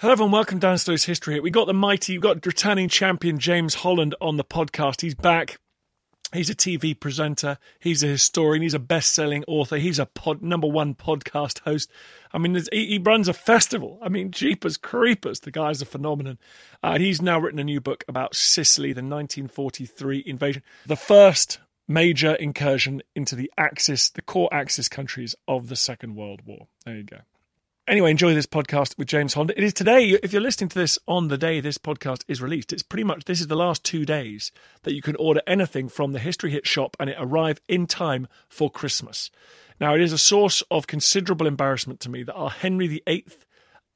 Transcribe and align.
Hello 0.00 0.12
everyone, 0.12 0.30
welcome 0.30 0.60
Dan 0.60 0.78
Snow's 0.78 1.06
History. 1.06 1.40
We 1.40 1.50
got 1.50 1.66
the 1.66 1.74
mighty, 1.74 2.16
we 2.16 2.22
got 2.22 2.46
returning 2.46 2.88
champion 2.88 3.40
James 3.40 3.74
Holland 3.74 4.14
on 4.20 4.36
the 4.36 4.44
podcast. 4.44 5.00
He's 5.00 5.16
back. 5.16 5.58
He's 6.32 6.48
a 6.48 6.54
TV 6.54 6.98
presenter. 6.98 7.58
He's 7.80 8.04
a 8.04 8.06
historian. 8.06 8.62
He's 8.62 8.74
a 8.74 8.78
best-selling 8.78 9.42
author. 9.48 9.76
He's 9.76 9.98
a 9.98 10.06
pod, 10.06 10.40
number 10.40 10.68
one 10.68 10.94
podcast 10.94 11.58
host. 11.62 11.90
I 12.32 12.38
mean, 12.38 12.54
he, 12.70 12.86
he, 12.86 12.98
runs 12.98 13.26
a 13.26 13.32
festival. 13.32 13.98
I 14.00 14.08
mean, 14.08 14.30
Jeepers 14.30 14.76
Creepers. 14.76 15.40
The 15.40 15.50
guy's 15.50 15.82
a 15.82 15.84
phenomenon. 15.84 16.38
Uh, 16.80 16.96
he's 16.96 17.20
now 17.20 17.40
written 17.40 17.58
a 17.58 17.64
new 17.64 17.80
book 17.80 18.04
about 18.06 18.36
Sicily, 18.36 18.92
the 18.92 19.00
1943 19.02 20.22
invasion, 20.24 20.62
the 20.86 20.94
first 20.94 21.58
major 21.88 22.36
incursion 22.36 23.02
into 23.16 23.34
the 23.34 23.50
Axis, 23.58 24.10
the 24.10 24.22
core 24.22 24.48
Axis 24.52 24.88
countries 24.88 25.34
of 25.48 25.68
the 25.68 25.74
Second 25.74 26.14
World 26.14 26.42
War. 26.46 26.68
There 26.84 26.94
you 26.94 27.02
go. 27.02 27.18
Anyway, 27.88 28.10
enjoy 28.10 28.34
this 28.34 28.44
podcast 28.44 28.98
with 28.98 29.08
James 29.08 29.32
Holland. 29.32 29.54
It 29.56 29.64
is 29.64 29.72
today, 29.72 30.10
if 30.22 30.30
you're 30.30 30.42
listening 30.42 30.68
to 30.68 30.78
this 30.78 30.98
on 31.08 31.28
the 31.28 31.38
day 31.38 31.58
this 31.58 31.78
podcast 31.78 32.22
is 32.28 32.42
released, 32.42 32.70
it's 32.70 32.82
pretty 32.82 33.02
much 33.02 33.24
this 33.24 33.40
is 33.40 33.46
the 33.46 33.56
last 33.56 33.82
two 33.82 34.04
days 34.04 34.52
that 34.82 34.92
you 34.92 35.00
can 35.00 35.16
order 35.16 35.40
anything 35.46 35.88
from 35.88 36.12
the 36.12 36.18
History 36.18 36.50
Hit 36.50 36.66
shop 36.66 36.98
and 37.00 37.08
it 37.08 37.16
arrive 37.18 37.62
in 37.66 37.86
time 37.86 38.28
for 38.46 38.70
Christmas. 38.70 39.30
Now, 39.80 39.94
it 39.94 40.02
is 40.02 40.12
a 40.12 40.18
source 40.18 40.62
of 40.70 40.86
considerable 40.86 41.46
embarrassment 41.46 41.98
to 42.00 42.10
me 42.10 42.22
that 42.24 42.34
our 42.34 42.50
Henry 42.50 43.00
VIII 43.06 43.24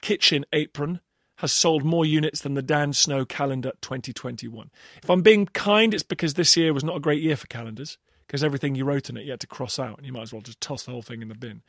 kitchen 0.01 0.43
apron 0.51 0.99
has 1.37 1.53
sold 1.53 1.83
more 1.83 2.03
units 2.03 2.41
than 2.41 2.55
the 2.55 2.63
Dan 2.63 2.93
Snow 2.93 3.25
calendar 3.25 3.73
2021. 3.81 4.71
If 5.03 5.09
I'm 5.11 5.21
being 5.21 5.45
kind, 5.45 5.93
it's 5.93 6.01
because 6.01 6.33
this 6.33 6.57
year 6.57 6.73
was 6.73 6.83
not 6.83 6.97
a 6.97 6.99
great 6.99 7.21
year 7.21 7.35
for 7.35 7.45
calendars 7.45 7.99
because 8.27 8.43
everything 8.43 8.75
you 8.75 8.85
wrote 8.85 9.09
in 9.09 9.17
it 9.17 9.25
you 9.25 9.31
had 9.31 9.39
to 9.39 9.47
cross 9.47 9.79
out 9.79 9.97
and 9.97 10.05
you 10.05 10.13
might 10.13 10.23
as 10.23 10.33
well 10.33 10.41
just 10.41 10.61
toss 10.61 10.83
the 10.83 10.91
whole 10.91 11.01
thing 11.01 11.21
in 11.21 11.27
the 11.27 11.35
bin. 11.35 11.61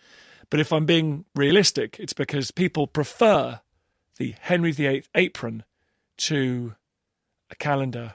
But 0.50 0.60
if 0.60 0.72
I'm 0.72 0.86
being 0.86 1.24
realistic, 1.34 1.98
it's 1.98 2.12
because 2.12 2.50
people 2.50 2.86
prefer 2.86 3.60
the 4.18 4.34
Henry 4.40 4.72
VIII 4.72 5.04
apron 5.14 5.64
to 6.16 6.74
a 7.50 7.54
calendar 7.54 8.14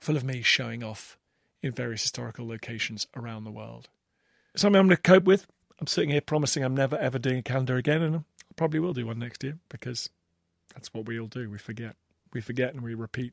full 0.00 0.16
of 0.16 0.24
me 0.24 0.42
showing 0.42 0.82
off 0.82 1.18
in 1.62 1.72
various 1.72 2.02
historical 2.02 2.46
locations 2.46 3.06
around 3.16 3.44
the 3.44 3.50
world. 3.50 3.88
Something 4.56 4.80
I'm 4.80 4.86
going 4.86 4.96
to 4.96 5.02
cope 5.02 5.24
with. 5.24 5.46
I'm 5.80 5.86
sitting 5.86 6.10
here 6.10 6.20
promising 6.20 6.64
I'm 6.64 6.74
never 6.74 6.96
ever 6.96 7.18
doing 7.18 7.38
a 7.38 7.42
calendar 7.42 7.76
again, 7.76 8.02
and 8.02 8.16
I 8.16 8.20
probably 8.56 8.80
will 8.80 8.92
do 8.92 9.06
one 9.06 9.18
next 9.18 9.44
year 9.44 9.58
because 9.68 10.10
that's 10.74 10.92
what 10.92 11.06
we 11.06 11.20
all 11.20 11.28
do. 11.28 11.48
We 11.48 11.58
forget. 11.58 11.94
We 12.32 12.40
forget 12.40 12.74
and 12.74 12.82
we 12.82 12.94
repeat. 12.94 13.32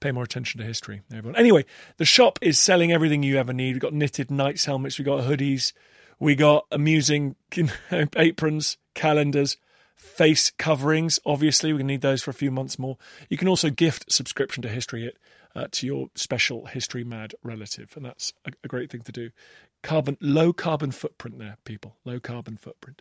Pay 0.00 0.12
more 0.12 0.24
attention 0.24 0.60
to 0.60 0.66
history, 0.66 1.02
everyone. 1.12 1.38
Anyway, 1.38 1.64
the 1.96 2.04
shop 2.04 2.38
is 2.42 2.58
selling 2.58 2.92
everything 2.92 3.22
you 3.22 3.38
ever 3.38 3.52
need. 3.52 3.74
We've 3.74 3.80
got 3.80 3.94
knitted 3.94 4.30
knights 4.30 4.66
helmets, 4.66 4.98
we've 4.98 5.06
got 5.06 5.24
hoodies, 5.24 5.72
we 6.18 6.34
got 6.34 6.66
amusing 6.70 7.36
aprons, 8.16 8.76
calendars, 8.94 9.56
face 9.94 10.50
coverings. 10.50 11.18
Obviously, 11.24 11.72
we're 11.72 11.78
going 11.78 11.88
to 11.88 11.94
need 11.94 12.00
those 12.02 12.22
for 12.22 12.30
a 12.30 12.34
few 12.34 12.50
months 12.50 12.78
more. 12.78 12.98
You 13.28 13.36
can 13.36 13.48
also 13.48 13.70
gift 13.70 14.12
subscription 14.12 14.62
to 14.62 14.68
History 14.68 15.02
Hit 15.02 15.18
uh, 15.54 15.66
to 15.72 15.86
your 15.86 16.08
special 16.14 16.66
history 16.66 17.02
mad 17.04 17.34
relative, 17.42 17.92
and 17.96 18.04
that's 18.04 18.34
a, 18.44 18.52
a 18.62 18.68
great 18.68 18.90
thing 18.90 19.00
to 19.02 19.12
do. 19.12 19.30
Carbon, 19.82 20.16
low 20.20 20.52
carbon 20.52 20.90
footprint 20.90 21.38
there, 21.38 21.56
people. 21.64 21.96
Low 22.04 22.20
carbon 22.20 22.56
footprint. 22.56 23.00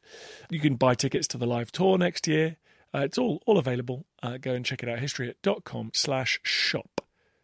You 0.50 0.59
can 0.59 0.75
buy 0.75 0.96
tickets 0.96 1.28
to 1.30 1.38
the 1.38 1.47
live 1.47 1.72
tour 1.72 1.97
next 1.97 2.28
year. 2.28 2.57
Uh, 2.95 3.01
it's 3.01 3.17
all 3.17 3.41
all 3.45 3.57
available. 3.57 4.06
Uh, 4.23 4.38
go 4.38 4.53
and 4.53 4.66
check 4.66 4.81
it 4.81 4.88
out. 4.88 5.00
Historyhit.com 5.00 5.91
slash 5.94 6.39
shop. 6.44 7.01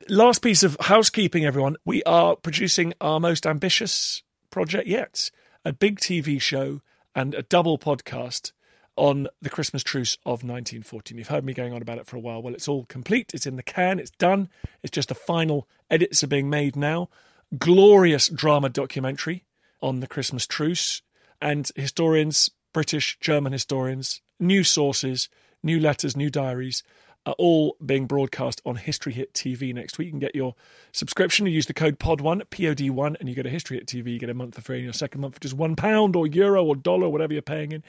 Last 0.07 0.41
piece 0.41 0.63
of 0.63 0.77
housekeeping, 0.79 1.45
everyone. 1.45 1.75
We 1.83 2.01
are 2.03 2.35
producing 2.37 2.93
our 3.01 3.19
most 3.19 3.45
ambitious 3.45 4.23
project 4.49 4.87
yet 4.87 5.29
a 5.63 5.73
big 5.73 5.99
TV 5.99 6.41
show 6.41 6.81
and 7.13 7.35
a 7.35 7.43
double 7.43 7.77
podcast 7.77 8.51
on 8.95 9.27
the 9.41 9.49
Christmas 9.49 9.83
truce 9.83 10.15
of 10.25 10.43
1914. 10.43 11.17
You've 11.17 11.27
heard 11.27 11.45
me 11.45 11.53
going 11.53 11.73
on 11.73 11.81
about 11.81 11.99
it 11.99 12.07
for 12.07 12.15
a 12.15 12.19
while. 12.19 12.41
Well, 12.41 12.55
it's 12.55 12.67
all 12.67 12.85
complete. 12.85 13.31
It's 13.33 13.45
in 13.45 13.57
the 13.57 13.63
can. 13.63 13.99
It's 13.99 14.11
done. 14.11 14.49
It's 14.81 14.91
just 14.91 15.09
the 15.09 15.15
final 15.15 15.67
edits 15.89 16.23
are 16.23 16.27
being 16.27 16.49
made 16.49 16.75
now. 16.75 17.09
Glorious 17.57 18.27
drama 18.29 18.69
documentary 18.69 19.45
on 19.81 19.99
the 19.99 20.07
Christmas 20.07 20.47
truce. 20.47 21.01
And 21.39 21.69
historians, 21.75 22.49
British, 22.73 23.19
German 23.19 23.51
historians, 23.51 24.21
new 24.39 24.63
sources, 24.63 25.29
new 25.63 25.79
letters, 25.79 26.15
new 26.15 26.29
diaries 26.29 26.83
are 27.25 27.35
all 27.37 27.77
being 27.85 28.07
broadcast 28.07 28.61
on 28.65 28.75
History 28.75 29.13
Hit 29.13 29.33
TV 29.33 29.73
next 29.73 29.97
week. 29.97 30.07
You 30.07 30.11
can 30.11 30.19
get 30.19 30.35
your 30.35 30.55
subscription. 30.91 31.45
You 31.45 31.51
use 31.51 31.67
the 31.67 31.73
code 31.73 31.99
POD1, 31.99 32.45
POD1, 32.45 33.15
and 33.19 33.29
you 33.29 33.35
go 33.35 33.43
to 33.43 33.49
History 33.49 33.77
Hit 33.77 33.85
TV. 33.85 34.13
You 34.13 34.19
get 34.19 34.29
a 34.29 34.33
month 34.33 34.55
for 34.55 34.61
free, 34.61 34.77
and 34.77 34.85
your 34.85 34.93
second 34.93 35.21
month 35.21 35.35
for 35.35 35.39
just 35.39 35.53
one 35.53 35.75
pound 35.75 36.15
or 36.15 36.25
euro 36.25 36.63
or 36.63 36.75
dollar, 36.75 37.09
whatever 37.09 37.33
you're 37.33 37.41
paying 37.43 37.73
in. 37.73 37.83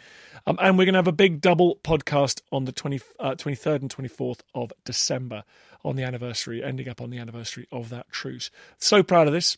Um, 0.47 0.59
and 0.61 0.77
we're 0.77 0.85
going 0.85 0.95
to 0.95 0.99
have 0.99 1.09
a 1.09 1.13
big 1.13 1.41
double 1.41 1.77
podcast 1.77 2.43
on 2.53 2.67
the 2.67 2.73
20, 2.73 3.01
uh, 3.19 3.35
23rd 3.35 3.83
and 3.83 3.95
24th 3.95 4.41
of 4.55 4.73
December 4.85 5.45
on 5.83 5.97
the 5.97 6.03
anniversary, 6.03 6.63
ending 6.63 6.89
up 6.89 7.01
on 7.01 7.11
the 7.11 7.19
anniversary 7.19 7.67
of 7.73 7.89
that 7.89 8.11
truce. 8.11 8.51
So 8.79 9.03
proud 9.03 9.29
of 9.29 9.33
this. 9.33 9.57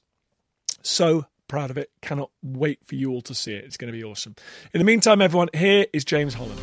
So 0.83 1.27
proud 1.49 1.71
of 1.71 1.79
it. 1.79 1.91
Cannot 2.01 2.31
wait 2.43 2.79
for 2.85 2.95
you 2.95 3.11
all 3.11 3.23
to 3.23 3.35
see 3.35 3.55
it. 3.55 3.65
It's 3.65 3.77
going 3.77 3.93
to 3.93 3.99
be 3.99 4.05
awesome. 4.05 4.37
In 4.73 4.79
the 4.79 4.85
meantime, 4.85 5.21
everyone, 5.21 5.49
here 5.53 5.87
is 5.93 6.05
James 6.05 6.35
Holland. 6.35 6.61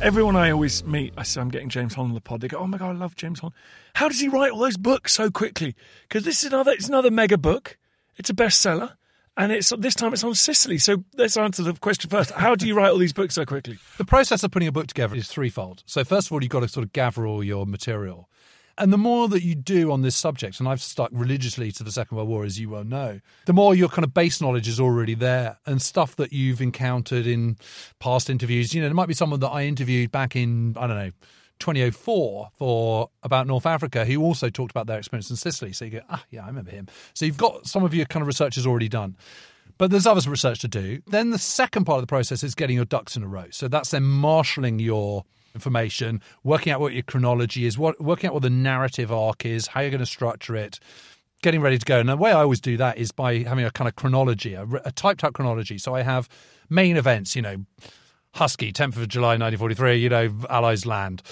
Everyone 0.00 0.36
I 0.36 0.52
always 0.52 0.84
meet, 0.84 1.12
I 1.16 1.24
say 1.24 1.40
I'm 1.40 1.48
getting 1.48 1.68
James 1.68 1.94
Holland 1.94 2.12
on 2.12 2.14
the 2.14 2.20
pod. 2.20 2.40
They 2.40 2.48
go, 2.48 2.58
"Oh 2.58 2.66
my 2.68 2.78
god, 2.78 2.90
I 2.90 2.98
love 2.98 3.16
James 3.16 3.40
Holland. 3.40 3.56
How 3.94 4.08
does 4.08 4.20
he 4.20 4.28
write 4.28 4.52
all 4.52 4.60
those 4.60 4.76
books 4.76 5.12
so 5.12 5.28
quickly?" 5.28 5.74
Because 6.02 6.22
this 6.22 6.44
is 6.44 6.52
another, 6.52 6.70
it's 6.70 6.88
another 6.88 7.10
mega 7.10 7.36
book. 7.36 7.76
It's 8.16 8.30
a 8.30 8.34
bestseller, 8.34 8.94
and 9.36 9.50
it's 9.50 9.72
this 9.76 9.96
time 9.96 10.12
it's 10.12 10.22
on 10.22 10.36
Sicily. 10.36 10.78
So 10.78 11.04
let's 11.16 11.36
answer 11.36 11.64
the 11.64 11.74
question 11.74 12.10
first. 12.10 12.30
How 12.30 12.54
do 12.54 12.66
you 12.66 12.74
write 12.76 12.90
all 12.90 12.98
these 12.98 13.12
books 13.12 13.34
so 13.34 13.44
quickly? 13.44 13.78
The 13.98 14.04
process 14.04 14.44
of 14.44 14.52
putting 14.52 14.68
a 14.68 14.72
book 14.72 14.86
together 14.86 15.16
is 15.16 15.26
threefold. 15.26 15.82
So 15.84 16.04
first 16.04 16.28
of 16.28 16.32
all, 16.32 16.42
you've 16.42 16.50
got 16.50 16.60
to 16.60 16.68
sort 16.68 16.84
of 16.84 16.92
gather 16.92 17.26
all 17.26 17.42
your 17.42 17.66
material. 17.66 18.30
And 18.78 18.92
the 18.92 18.98
more 18.98 19.28
that 19.28 19.42
you 19.42 19.54
do 19.54 19.90
on 19.92 20.02
this 20.02 20.16
subject, 20.16 20.60
and 20.60 20.68
I've 20.68 20.80
stuck 20.80 21.10
religiously 21.12 21.72
to 21.72 21.82
the 21.82 21.90
Second 21.92 22.16
World 22.16 22.28
War, 22.28 22.44
as 22.44 22.58
you 22.58 22.70
well 22.70 22.84
know, 22.84 23.20
the 23.46 23.52
more 23.52 23.74
your 23.74 23.88
kind 23.88 24.04
of 24.04 24.14
base 24.14 24.40
knowledge 24.40 24.68
is 24.68 24.78
already 24.78 25.14
there 25.14 25.58
and 25.66 25.82
stuff 25.82 26.16
that 26.16 26.32
you've 26.32 26.60
encountered 26.60 27.26
in 27.26 27.56
past 27.98 28.30
interviews. 28.30 28.72
You 28.72 28.80
know, 28.80 28.88
there 28.88 28.94
might 28.94 29.08
be 29.08 29.14
someone 29.14 29.40
that 29.40 29.50
I 29.50 29.64
interviewed 29.64 30.10
back 30.10 30.36
in, 30.36 30.76
I 30.78 30.86
don't 30.86 30.96
know, 30.96 31.10
2004 31.58 32.50
for 32.54 33.10
about 33.22 33.46
North 33.46 33.66
Africa 33.66 34.04
who 34.04 34.22
also 34.22 34.48
talked 34.48 34.70
about 34.70 34.86
their 34.86 34.98
experience 34.98 35.30
in 35.30 35.36
Sicily. 35.36 35.72
So 35.72 35.84
you 35.84 35.90
go, 35.92 36.00
ah, 36.08 36.24
yeah, 36.30 36.44
I 36.44 36.46
remember 36.46 36.70
him. 36.70 36.86
So 37.14 37.24
you've 37.24 37.36
got 37.36 37.66
some 37.66 37.84
of 37.84 37.94
your 37.94 38.06
kind 38.06 38.22
of 38.22 38.26
research 38.26 38.56
is 38.56 38.66
already 38.66 38.88
done. 38.88 39.16
But 39.76 39.90
there's 39.90 40.06
other 40.06 40.28
research 40.28 40.60
to 40.60 40.68
do. 40.68 41.00
Then 41.06 41.30
the 41.30 41.38
second 41.38 41.84
part 41.84 41.98
of 41.98 42.02
the 42.02 42.08
process 42.08 42.42
is 42.42 42.54
getting 42.54 42.76
your 42.76 42.84
ducks 42.84 43.16
in 43.16 43.22
a 43.22 43.28
row. 43.28 43.46
So 43.50 43.68
that's 43.68 43.90
then 43.90 44.02
marshalling 44.02 44.80
your 44.80 45.24
information, 45.54 46.22
working 46.44 46.72
out 46.72 46.80
what 46.80 46.92
your 46.92 47.02
chronology 47.02 47.66
is, 47.66 47.78
what, 47.78 48.00
working 48.00 48.28
out 48.28 48.34
what 48.34 48.42
the 48.42 48.50
narrative 48.50 49.12
arc 49.12 49.44
is, 49.44 49.68
how 49.68 49.80
you're 49.80 49.90
going 49.90 50.00
to 50.00 50.06
structure 50.06 50.56
it, 50.56 50.78
getting 51.42 51.60
ready 51.60 51.78
to 51.78 51.84
go. 51.84 52.00
And 52.00 52.08
the 52.08 52.16
way 52.16 52.30
I 52.30 52.42
always 52.42 52.60
do 52.60 52.76
that 52.76 52.98
is 52.98 53.12
by 53.12 53.38
having 53.38 53.64
a 53.64 53.70
kind 53.70 53.88
of 53.88 53.96
chronology, 53.96 54.54
a, 54.54 54.66
a 54.84 54.92
typed 54.92 55.24
out 55.24 55.34
chronology. 55.34 55.78
So 55.78 55.94
I 55.94 56.02
have 56.02 56.28
main 56.68 56.96
events, 56.96 57.36
you 57.36 57.42
know, 57.42 57.64
Husky, 58.34 58.72
10th 58.72 58.96
of 58.96 59.08
July 59.08 59.36
1943, 59.36 59.96
you 59.96 60.08
know, 60.08 60.32
Allies 60.50 60.84
land. 60.86 61.22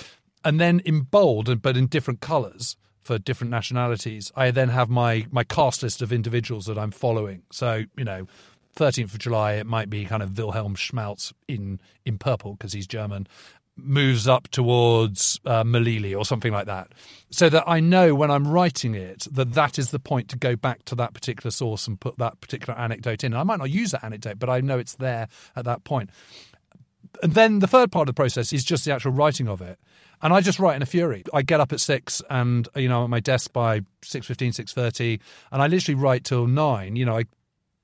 And 0.44 0.60
then 0.60 0.80
in 0.80 1.00
bold, 1.02 1.62
but 1.62 1.76
in 1.76 1.86
different 1.86 2.20
colours, 2.20 2.76
for 3.06 3.18
different 3.18 3.52
nationalities, 3.52 4.32
I 4.34 4.50
then 4.50 4.68
have 4.70 4.90
my 4.90 5.26
my 5.30 5.44
cast 5.44 5.82
list 5.82 6.02
of 6.02 6.12
individuals 6.12 6.66
that 6.66 6.76
I'm 6.76 6.90
following. 6.90 7.42
So 7.50 7.84
you 7.96 8.04
know. 8.04 8.26
13th 8.76 9.14
of 9.14 9.18
July, 9.18 9.54
it 9.54 9.64
might 9.64 9.88
be 9.88 10.04
kind 10.04 10.22
of 10.22 10.36
Wilhelm 10.36 10.74
Schmalz 10.74 11.32
in 11.48 11.80
in 12.04 12.18
purple 12.18 12.52
because 12.52 12.74
he's 12.74 12.86
German, 12.86 13.26
moves 13.76 14.26
up 14.26 14.48
towards 14.48 15.38
uh, 15.44 15.62
Melilli 15.62 16.16
or 16.16 16.24
something 16.24 16.52
like 16.52 16.66
that, 16.66 16.92
so 17.30 17.48
that 17.48 17.64
I 17.66 17.80
know 17.80 18.14
when 18.14 18.30
I'm 18.30 18.46
writing 18.46 18.94
it 18.94 19.26
that 19.30 19.52
that 19.54 19.78
is 19.78 19.90
the 19.90 19.98
point 19.98 20.28
to 20.30 20.36
go 20.36 20.56
back 20.56 20.84
to 20.86 20.94
that 20.96 21.14
particular 21.14 21.50
source 21.50 21.86
and 21.86 22.00
put 22.00 22.18
that 22.18 22.40
particular 22.40 22.78
anecdote 22.78 23.24
in. 23.24 23.32
And 23.32 23.40
I 23.40 23.44
might 23.44 23.58
not 23.58 23.70
use 23.70 23.90
that 23.90 24.04
anecdote, 24.04 24.38
but 24.38 24.48
I 24.48 24.60
know 24.60 24.78
it's 24.78 24.94
there 24.94 25.28
at 25.54 25.64
that 25.64 25.84
point. 25.84 26.10
And 27.22 27.32
then 27.32 27.60
the 27.60 27.66
third 27.66 27.92
part 27.92 28.08
of 28.08 28.14
the 28.14 28.18
process 28.18 28.52
is 28.52 28.64
just 28.64 28.84
the 28.84 28.92
actual 28.92 29.12
writing 29.12 29.48
of 29.48 29.60
it. 29.60 29.78
And 30.22 30.32
I 30.32 30.40
just 30.40 30.58
write 30.58 30.76
in 30.76 30.82
a 30.82 30.86
fury. 30.86 31.24
I 31.34 31.42
get 31.42 31.60
up 31.60 31.72
at 31.72 31.80
six 31.80 32.22
and, 32.30 32.68
you 32.74 32.88
know, 32.88 32.98
I'm 32.98 33.04
at 33.04 33.10
my 33.10 33.20
desk 33.20 33.52
by 33.52 33.80
6.15, 34.02 34.54
6.30, 34.54 35.20
and 35.52 35.62
I 35.62 35.66
literally 35.66 36.00
write 36.00 36.24
till 36.24 36.46
nine. 36.46 36.96
You 36.96 37.04
know, 37.04 37.18
I 37.18 37.24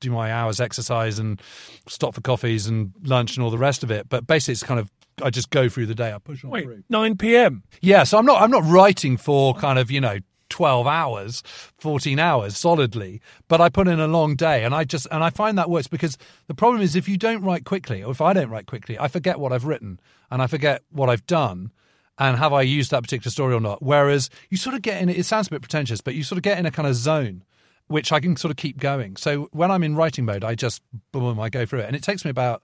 do 0.00 0.10
my 0.10 0.32
hours 0.32 0.60
exercise 0.60 1.18
and 1.18 1.40
stop 1.88 2.14
for 2.14 2.20
coffees 2.20 2.66
and 2.66 2.92
lunch 3.04 3.36
and 3.36 3.44
all 3.44 3.50
the 3.50 3.58
rest 3.58 3.82
of 3.82 3.90
it. 3.90 4.08
But 4.08 4.26
basically, 4.26 4.52
it's 4.52 4.62
kind 4.62 4.80
of 4.80 4.90
I 5.22 5.30
just 5.30 5.50
go 5.50 5.68
through 5.68 5.86
the 5.86 5.94
day. 5.94 6.12
I 6.12 6.18
push 6.18 6.44
on 6.44 6.50
Wait, 6.50 6.64
through. 6.64 6.84
9 6.88 7.16
p.m. 7.16 7.64
Yeah, 7.80 8.04
so 8.04 8.18
I'm 8.18 8.26
not 8.26 8.40
I'm 8.40 8.50
not 8.50 8.64
writing 8.64 9.16
for 9.16 9.54
kind 9.54 9.78
of 9.78 9.90
you 9.90 10.00
know 10.00 10.18
12 10.52 10.86
hours 10.86 11.42
14 11.78 12.18
hours 12.18 12.58
solidly 12.58 13.22
but 13.48 13.58
i 13.62 13.70
put 13.70 13.88
in 13.88 13.98
a 13.98 14.06
long 14.06 14.36
day 14.36 14.64
and 14.64 14.74
i 14.74 14.84
just 14.84 15.06
and 15.10 15.24
i 15.24 15.30
find 15.30 15.56
that 15.56 15.70
works 15.70 15.88
because 15.88 16.18
the 16.46 16.54
problem 16.54 16.82
is 16.82 16.94
if 16.94 17.08
you 17.08 17.16
don't 17.16 17.42
write 17.42 17.64
quickly 17.64 18.04
or 18.04 18.10
if 18.12 18.20
i 18.20 18.34
don't 18.34 18.50
write 18.50 18.66
quickly 18.66 18.98
i 18.98 19.08
forget 19.08 19.40
what 19.40 19.50
i've 19.50 19.64
written 19.64 19.98
and 20.30 20.42
i 20.42 20.46
forget 20.46 20.82
what 20.90 21.08
i've 21.08 21.24
done 21.24 21.72
and 22.18 22.36
have 22.36 22.52
i 22.52 22.60
used 22.60 22.90
that 22.90 23.02
particular 23.02 23.30
story 23.30 23.54
or 23.54 23.60
not 23.60 23.82
whereas 23.82 24.28
you 24.50 24.58
sort 24.58 24.74
of 24.76 24.82
get 24.82 25.00
in 25.00 25.08
it 25.08 25.24
sounds 25.24 25.46
a 25.46 25.50
bit 25.50 25.62
pretentious 25.62 26.02
but 26.02 26.14
you 26.14 26.22
sort 26.22 26.36
of 26.36 26.42
get 26.42 26.58
in 26.58 26.66
a 26.66 26.70
kind 26.70 26.86
of 26.86 26.94
zone 26.94 27.42
which 27.86 28.12
i 28.12 28.20
can 28.20 28.36
sort 28.36 28.50
of 28.50 28.58
keep 28.58 28.78
going 28.78 29.16
so 29.16 29.48
when 29.52 29.70
i'm 29.70 29.82
in 29.82 29.96
writing 29.96 30.26
mode 30.26 30.44
i 30.44 30.54
just 30.54 30.82
boom 31.12 31.40
i 31.40 31.48
go 31.48 31.64
through 31.64 31.80
it 31.80 31.86
and 31.86 31.96
it 31.96 32.02
takes 32.02 32.26
me 32.26 32.30
about 32.30 32.62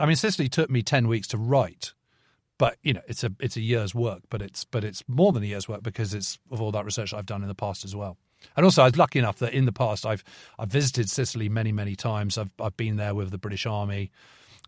i 0.00 0.06
mean 0.06 0.16
sicily 0.16 0.48
took 0.48 0.70
me 0.70 0.82
10 0.82 1.08
weeks 1.08 1.28
to 1.28 1.38
write 1.38 1.92
but 2.58 2.78
you 2.82 2.92
know 2.92 3.02
it's 3.06 3.24
a 3.24 3.32
it's 3.40 3.56
a 3.56 3.60
year's 3.60 3.94
work 3.94 4.22
but 4.30 4.42
it's 4.42 4.64
but 4.64 4.84
it's 4.84 5.04
more 5.08 5.32
than 5.32 5.42
a 5.42 5.46
year's 5.46 5.68
work 5.68 5.82
because 5.82 6.14
it's 6.14 6.38
of 6.50 6.60
all 6.60 6.72
that 6.72 6.84
research 6.84 7.12
I've 7.12 7.26
done 7.26 7.42
in 7.42 7.48
the 7.48 7.54
past 7.54 7.84
as 7.84 7.94
well. 7.94 8.16
And 8.56 8.64
also 8.64 8.82
I 8.82 8.86
was 8.86 8.96
lucky 8.96 9.18
enough 9.18 9.38
that 9.38 9.52
in 9.52 9.64
the 9.64 9.72
past 9.72 10.06
I've 10.06 10.24
I've 10.58 10.68
visited 10.68 11.10
Sicily 11.10 11.48
many 11.48 11.72
many 11.72 11.96
times. 11.96 12.38
I've 12.38 12.52
I've 12.60 12.76
been 12.76 12.96
there 12.96 13.14
with 13.14 13.30
the 13.30 13.38
British 13.38 13.66
Army 13.66 14.10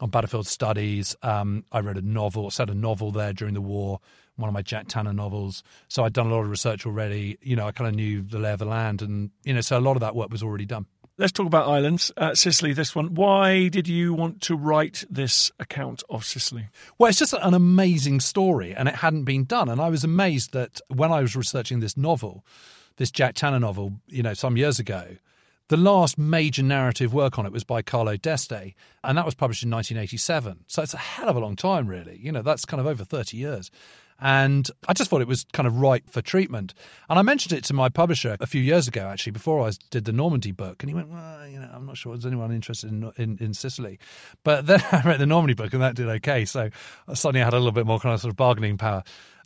on 0.00 0.10
battlefield 0.10 0.46
studies. 0.46 1.16
Um, 1.22 1.64
I 1.72 1.80
read 1.80 1.96
a 1.96 2.02
novel 2.02 2.50
set 2.50 2.70
a 2.70 2.74
novel 2.74 3.10
there 3.10 3.32
during 3.32 3.54
the 3.54 3.60
war 3.60 4.00
one 4.36 4.48
of 4.48 4.54
my 4.54 4.62
Jack 4.62 4.86
Tanner 4.86 5.12
novels. 5.12 5.64
So 5.88 6.04
I'd 6.04 6.12
done 6.12 6.28
a 6.28 6.30
lot 6.30 6.42
of 6.42 6.50
research 6.50 6.86
already. 6.86 7.38
You 7.40 7.56
know 7.56 7.66
I 7.66 7.72
kind 7.72 7.88
of 7.88 7.94
knew 7.94 8.22
the 8.22 8.38
lay 8.38 8.52
of 8.52 8.58
the 8.58 8.66
land 8.66 9.02
and 9.02 9.30
you 9.44 9.54
know 9.54 9.60
so 9.60 9.78
a 9.78 9.80
lot 9.80 9.96
of 9.96 10.00
that 10.00 10.14
work 10.14 10.30
was 10.30 10.42
already 10.42 10.66
done 10.66 10.86
Let's 11.20 11.32
talk 11.32 11.48
about 11.48 11.66
islands. 11.66 12.12
Uh, 12.16 12.36
Sicily, 12.36 12.72
this 12.72 12.94
one. 12.94 13.16
Why 13.16 13.66
did 13.66 13.88
you 13.88 14.14
want 14.14 14.40
to 14.42 14.54
write 14.54 15.04
this 15.10 15.50
account 15.58 16.04
of 16.08 16.24
Sicily? 16.24 16.68
Well, 16.96 17.10
it's 17.10 17.18
just 17.18 17.32
an 17.32 17.54
amazing 17.54 18.20
story, 18.20 18.72
and 18.72 18.88
it 18.88 18.94
hadn't 18.94 19.24
been 19.24 19.42
done. 19.42 19.68
And 19.68 19.80
I 19.80 19.88
was 19.88 20.04
amazed 20.04 20.52
that 20.52 20.80
when 20.94 21.10
I 21.10 21.20
was 21.20 21.34
researching 21.34 21.80
this 21.80 21.96
novel, 21.96 22.44
this 22.98 23.10
Jack 23.10 23.34
Tanner 23.34 23.58
novel, 23.58 23.94
you 24.06 24.22
know, 24.22 24.32
some 24.32 24.56
years 24.56 24.78
ago, 24.78 25.16
the 25.66 25.76
last 25.76 26.18
major 26.18 26.62
narrative 26.62 27.12
work 27.12 27.36
on 27.36 27.46
it 27.46 27.52
was 27.52 27.64
by 27.64 27.82
Carlo 27.82 28.16
d'Este, 28.16 28.74
and 29.02 29.18
that 29.18 29.24
was 29.24 29.34
published 29.34 29.64
in 29.64 29.70
1987. 29.72 30.66
So 30.68 30.82
it's 30.82 30.94
a 30.94 30.98
hell 30.98 31.28
of 31.28 31.34
a 31.34 31.40
long 31.40 31.56
time, 31.56 31.88
really. 31.88 32.20
You 32.22 32.30
know, 32.30 32.42
that's 32.42 32.64
kind 32.64 32.80
of 32.80 32.86
over 32.86 33.04
30 33.04 33.36
years. 33.36 33.72
And 34.20 34.68
I 34.88 34.94
just 34.94 35.10
thought 35.10 35.20
it 35.20 35.28
was 35.28 35.44
kind 35.52 35.66
of 35.66 35.76
ripe 35.76 36.10
for 36.10 36.20
treatment. 36.20 36.74
And 37.08 37.18
I 37.18 37.22
mentioned 37.22 37.56
it 37.56 37.64
to 37.64 37.74
my 37.74 37.88
publisher 37.88 38.36
a 38.40 38.46
few 38.46 38.60
years 38.60 38.88
ago, 38.88 39.06
actually, 39.06 39.32
before 39.32 39.66
I 39.66 39.70
did 39.90 40.06
the 40.06 40.12
Normandy 40.12 40.50
book. 40.50 40.82
And 40.82 40.90
he 40.90 40.94
went, 40.94 41.08
well, 41.08 41.46
you 41.46 41.60
know, 41.60 41.70
I'm 41.72 41.86
not 41.86 41.96
sure 41.96 42.14
there's 42.14 42.26
anyone 42.26 42.50
interested 42.50 42.90
in, 42.90 43.12
in, 43.16 43.38
in 43.40 43.54
Sicily. 43.54 43.98
But 44.42 44.66
then 44.66 44.82
I 44.92 45.02
read 45.02 45.20
the 45.20 45.26
Normandy 45.26 45.54
book 45.54 45.72
and 45.72 45.82
that 45.82 45.94
did 45.94 46.08
okay. 46.08 46.44
So 46.44 46.70
suddenly, 47.14 47.42
I 47.42 47.44
had 47.44 47.54
a 47.54 47.58
little 47.58 47.72
bit 47.72 47.86
more 47.86 48.00
kind 48.00 48.14
of 48.14 48.20
sort 48.20 48.30
of 48.30 48.36
bargaining 48.36 48.76
power. 48.76 49.04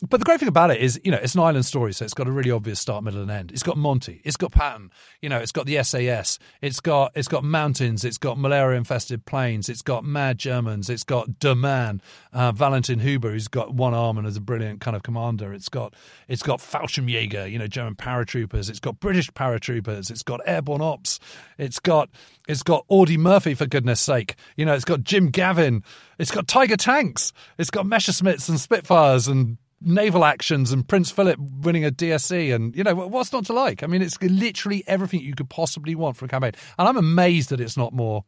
But 0.09 0.19
the 0.19 0.25
great 0.25 0.41
thing 0.41 0.49
about 0.49 0.73
it 0.73 0.81
is, 0.81 1.01
you 1.05 1.13
know, 1.13 1.19
it's 1.23 1.37
an 1.37 1.41
island 1.43 1.65
story, 1.65 1.93
so 1.93 2.05
it's 2.05 2.13
got 2.13 2.27
a 2.27 2.33
really 2.33 2.51
obvious 2.51 2.81
start, 2.81 3.05
middle, 3.05 3.23
and 3.23 3.31
end. 3.31 3.53
It's 3.53 3.63
got 3.63 3.77
Monty, 3.77 4.21
it's 4.25 4.37
got 4.37 4.51
Patton, 4.51 4.91
you 5.21 5.29
know, 5.29 5.39
it's 5.39 5.53
got 5.53 5.65
the 5.67 5.81
SAS, 5.85 6.41
it's 6.61 6.81
got 6.81 7.13
it's 7.15 7.29
got 7.29 7.45
mountains, 7.45 8.05
it's 8.05 8.19
got 8.19 8.37
malaria-infested 8.37 9.25
plains, 9.27 9.69
it's 9.69 9.83
got 9.83 10.05
mad 10.05 10.39
Germans, 10.39 10.91
it's 10.91 11.05
got 11.05 11.39
De 11.39 11.55
Man, 11.55 12.03
uh, 12.33 12.51
Valentin 12.51 12.99
Hube, 12.99 13.31
who's 13.31 13.47
got 13.47 13.75
one 13.75 13.95
arm 13.95 14.19
and 14.19 14.27
is 14.27 14.37
a 14.37 14.41
brilliant 14.41 14.81
kind 14.81 14.97
of 14.97 15.05
commander. 15.05 15.53
It's 15.53 15.69
got 15.69 15.95
it's 16.27 16.43
got 16.43 16.59
Fallschirmjäger, 16.59 17.49
you 17.49 17.59
know, 17.61 17.69
German 17.69 17.95
paratroopers. 17.95 18.69
It's 18.69 18.81
got 18.81 18.99
British 18.99 19.31
paratroopers. 19.31 20.11
It's 20.11 20.25
got 20.25 20.41
airborne 20.47 20.81
ops. 20.81 21.21
It's 21.59 21.79
got 21.79 22.11
it's 22.49 22.65
got 22.65 22.85
Audie 22.89 23.19
Murphy 23.19 23.55
for 23.55 23.67
goodness 23.67 24.01
sake. 24.01 24.35
You 24.57 24.67
know, 24.67 24.75
it's 24.75 24.85
got 24.85 25.05
Jim 25.05 25.31
Gavin. 25.31 25.85
It's 26.19 26.33
got 26.33 26.49
Tiger 26.49 26.77
tanks. 26.77 27.33
It's 27.57 27.71
got 27.71 27.87
Messerschmitts 27.87 28.49
and 28.49 28.59
Spitfires 28.59 29.29
and 29.29 29.59
naval 29.85 30.25
actions 30.25 30.73
and 30.73 30.87
Prince 30.87 31.11
Philip 31.11 31.39
winning 31.39 31.85
a 31.85 31.91
DSC 31.91 32.55
and 32.55 32.75
you 32.77 32.85
know 32.85 32.95
what's 32.95 33.33
not 33.33 33.47
to 33.47 33.53
like. 33.53 33.83
I 33.83 33.87
mean, 33.87 34.03
it's 34.03 34.21
literally 34.21 34.85
everything 34.87 35.21
you 35.21 35.35
could 35.35 35.51
possibly 35.51 35.95
want 35.95 36.17
for 36.17 36.25
a 36.25 36.29
campaign, 36.29 36.53
and 36.79 36.89
I'm 36.89 36.97
amazed 36.97 37.51
that 37.51 37.61
it's 37.61 37.77
not 37.77 37.93
more 37.93 38.25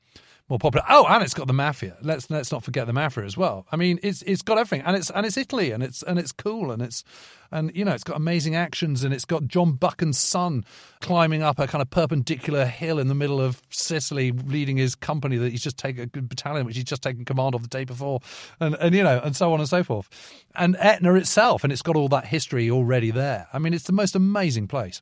more 0.48 0.58
popular. 0.58 0.84
Oh, 0.90 1.06
and 1.08 1.22
it's 1.22 1.32
got 1.32 1.46
the 1.46 1.54
mafia. 1.54 1.96
Let's 2.02 2.28
let's 2.28 2.52
not 2.52 2.62
forget 2.62 2.86
the 2.86 2.92
mafia 2.92 3.24
as 3.24 3.36
well. 3.36 3.66
I 3.72 3.76
mean, 3.76 3.98
it's 4.02 4.22
it's 4.22 4.42
got 4.42 4.58
everything, 4.58 4.84
and 4.86 4.94
it's 4.96 5.10
and 5.10 5.24
it's 5.24 5.36
Italy, 5.36 5.70
and 5.70 5.82
it's 5.82 6.02
and 6.02 6.18
it's 6.18 6.32
cool, 6.32 6.70
and 6.70 6.82
it's 6.82 7.02
and 7.50 7.74
you 7.74 7.84
know 7.84 7.92
it's 7.92 8.04
got 8.04 8.16
amazing 8.16 8.54
actions, 8.54 9.04
and 9.04 9.14
it's 9.14 9.24
got 9.24 9.46
John 9.46 9.72
Buchan's 9.72 10.18
son 10.18 10.64
climbing 11.00 11.42
up 11.42 11.58
a 11.58 11.66
kind 11.66 11.80
of 11.80 11.88
perpendicular 11.88 12.66
hill 12.66 12.98
in 12.98 13.08
the 13.08 13.14
middle 13.14 13.40
of 13.40 13.62
Sicily, 13.70 14.32
leading 14.32 14.76
his 14.76 14.94
company 14.94 15.38
that 15.38 15.50
he's 15.50 15.62
just 15.62 15.78
taken 15.78 16.02
a 16.02 16.06
good 16.06 16.28
battalion, 16.28 16.66
which 16.66 16.76
he's 16.76 16.84
just 16.84 17.02
taken 17.02 17.24
command 17.24 17.54
of 17.54 17.62
the 17.62 17.68
day 17.68 17.84
before, 17.84 18.20
and 18.60 18.74
and 18.80 18.94
you 18.94 19.02
know, 19.02 19.20
and 19.24 19.34
so 19.34 19.52
on 19.54 19.60
and 19.60 19.68
so 19.68 19.82
forth, 19.82 20.10
and 20.54 20.76
Etna 20.78 21.14
itself, 21.14 21.64
and 21.64 21.72
it's 21.72 21.82
got 21.82 21.96
all 21.96 22.08
that 22.08 22.26
history 22.26 22.70
already 22.70 23.10
there. 23.10 23.46
I 23.52 23.58
mean, 23.58 23.72
it's 23.72 23.84
the 23.84 23.92
most 23.92 24.14
amazing 24.14 24.68
place. 24.68 25.00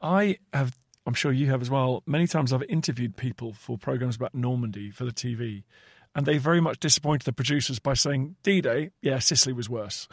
I 0.00 0.36
have 0.52 0.76
I'm 1.06 1.14
sure 1.14 1.32
you 1.32 1.50
have 1.50 1.60
as 1.60 1.70
well. 1.70 2.02
Many 2.06 2.26
times 2.26 2.52
I've 2.52 2.62
interviewed 2.64 3.16
people 3.16 3.52
for 3.52 3.76
programs 3.76 4.16
about 4.16 4.34
Normandy 4.34 4.90
for 4.90 5.04
the 5.04 5.12
TV, 5.12 5.64
and 6.14 6.24
they 6.26 6.38
very 6.38 6.60
much 6.60 6.80
disappointed 6.80 7.24
the 7.26 7.32
producers 7.32 7.78
by 7.78 7.94
saying 7.94 8.36
D-Day, 8.42 8.90
yeah, 9.02 9.18
Sicily 9.18 9.52
was 9.52 9.68
worse. 9.68 10.08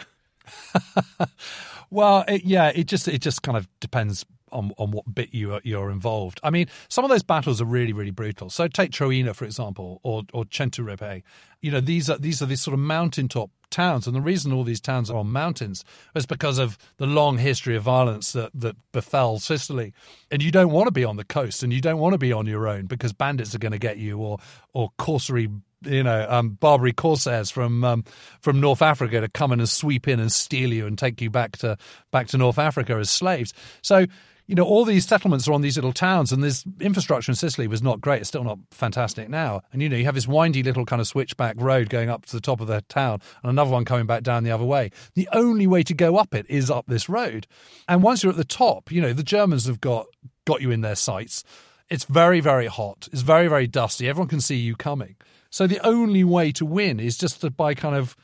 well, 1.89 2.25
it, 2.27 2.43
yeah, 2.43 2.71
it 2.73 2.87
just 2.87 3.07
it 3.07 3.21
just 3.21 3.41
kind 3.41 3.57
of 3.57 3.69
depends 3.79 4.25
on 4.51 4.71
on 4.77 4.91
what 4.91 5.13
bit 5.13 5.33
you 5.33 5.53
are, 5.53 5.61
you're 5.63 5.89
involved. 5.89 6.39
I 6.43 6.49
mean, 6.49 6.67
some 6.89 7.03
of 7.03 7.09
those 7.09 7.23
battles 7.23 7.61
are 7.61 7.65
really 7.65 7.93
really 7.93 8.11
brutal. 8.11 8.49
So 8.49 8.67
take 8.67 8.91
Troina 8.91 9.35
for 9.35 9.45
example, 9.45 9.99
or 10.03 10.23
or 10.33 10.45
Centuripe. 10.45 11.23
You 11.61 11.71
know, 11.71 11.81
these 11.81 12.09
are 12.09 12.17
these 12.17 12.41
are 12.41 12.45
these 12.45 12.61
sort 12.61 12.73
of 12.73 12.79
mountaintop 12.79 13.49
towns, 13.69 14.07
and 14.07 14.15
the 14.15 14.21
reason 14.21 14.51
all 14.51 14.63
these 14.63 14.81
towns 14.81 15.09
are 15.09 15.17
on 15.17 15.31
mountains 15.31 15.83
is 16.15 16.25
because 16.25 16.57
of 16.57 16.77
the 16.97 17.07
long 17.07 17.37
history 17.37 17.75
of 17.75 17.83
violence 17.83 18.33
that 18.33 18.51
that 18.53 18.75
befell 18.91 19.39
Sicily. 19.39 19.93
And 20.29 20.41
you 20.41 20.51
don't 20.51 20.71
want 20.71 20.87
to 20.87 20.91
be 20.91 21.03
on 21.03 21.17
the 21.17 21.23
coast, 21.23 21.63
and 21.63 21.73
you 21.73 21.81
don't 21.81 21.99
want 21.99 22.13
to 22.13 22.19
be 22.19 22.33
on 22.33 22.45
your 22.45 22.67
own 22.67 22.85
because 22.85 23.13
bandits 23.13 23.55
are 23.55 23.59
going 23.59 23.71
to 23.71 23.79
get 23.79 23.97
you, 23.97 24.17
or 24.17 24.39
or 24.73 24.91
corsary 24.97 25.49
you 25.83 26.03
know, 26.03 26.25
um, 26.29 26.49
Barbary 26.49 26.93
corsairs 26.93 27.49
from 27.49 27.83
um, 27.83 28.03
from 28.41 28.59
North 28.59 28.81
Africa 28.81 29.21
to 29.21 29.27
come 29.27 29.51
in 29.51 29.59
and 29.59 29.69
sweep 29.69 30.07
in 30.07 30.19
and 30.19 30.31
steal 30.31 30.71
you 30.71 30.85
and 30.85 30.97
take 30.97 31.21
you 31.21 31.29
back 31.29 31.57
to 31.57 31.77
back 32.11 32.27
to 32.27 32.37
North 32.37 32.59
Africa 32.59 32.93
as 32.95 33.09
slaves. 33.09 33.53
So 33.81 34.05
you 34.51 34.55
know, 34.55 34.65
all 34.65 34.83
these 34.83 35.07
settlements 35.07 35.47
are 35.47 35.53
on 35.53 35.61
these 35.61 35.77
little 35.77 35.93
towns, 35.93 36.33
and 36.33 36.43
this 36.43 36.65
infrastructure 36.81 37.31
in 37.31 37.37
Sicily 37.37 37.69
was 37.69 37.81
not 37.81 38.01
great. 38.01 38.19
It's 38.19 38.27
still 38.27 38.43
not 38.43 38.59
fantastic 38.71 39.29
now. 39.29 39.61
And, 39.71 39.81
you 39.81 39.87
know, 39.87 39.95
you 39.95 40.03
have 40.03 40.15
this 40.15 40.27
windy 40.27 40.61
little 40.61 40.83
kind 40.83 40.99
of 40.99 41.07
switchback 41.07 41.55
road 41.57 41.87
going 41.87 42.09
up 42.09 42.25
to 42.25 42.33
the 42.33 42.41
top 42.41 42.59
of 42.59 42.67
the 42.67 42.81
town 42.89 43.21
and 43.43 43.49
another 43.49 43.71
one 43.71 43.85
coming 43.85 44.07
back 44.07 44.23
down 44.23 44.43
the 44.43 44.51
other 44.51 44.65
way. 44.65 44.91
The 45.13 45.29
only 45.31 45.67
way 45.67 45.83
to 45.83 45.93
go 45.93 46.17
up 46.17 46.35
it 46.35 46.45
is 46.49 46.69
up 46.69 46.85
this 46.87 47.07
road. 47.07 47.47
And 47.87 48.03
once 48.03 48.23
you're 48.23 48.33
at 48.33 48.37
the 48.37 48.43
top, 48.43 48.91
you 48.91 48.99
know, 49.01 49.13
the 49.13 49.23
Germans 49.23 49.67
have 49.67 49.79
got, 49.79 50.07
got 50.43 50.61
you 50.61 50.69
in 50.69 50.81
their 50.81 50.95
sights. 50.95 51.45
It's 51.89 52.03
very, 52.03 52.41
very 52.41 52.67
hot. 52.67 53.07
It's 53.13 53.21
very, 53.21 53.47
very 53.47 53.67
dusty. 53.67 54.09
Everyone 54.09 54.27
can 54.27 54.41
see 54.41 54.57
you 54.57 54.75
coming. 54.75 55.15
So 55.49 55.65
the 55.65 55.79
only 55.79 56.25
way 56.25 56.51
to 56.51 56.65
win 56.65 56.99
is 56.99 57.17
just 57.17 57.39
to 57.39 57.51
by 57.51 57.73
kind 57.73 57.95
of 57.95 58.17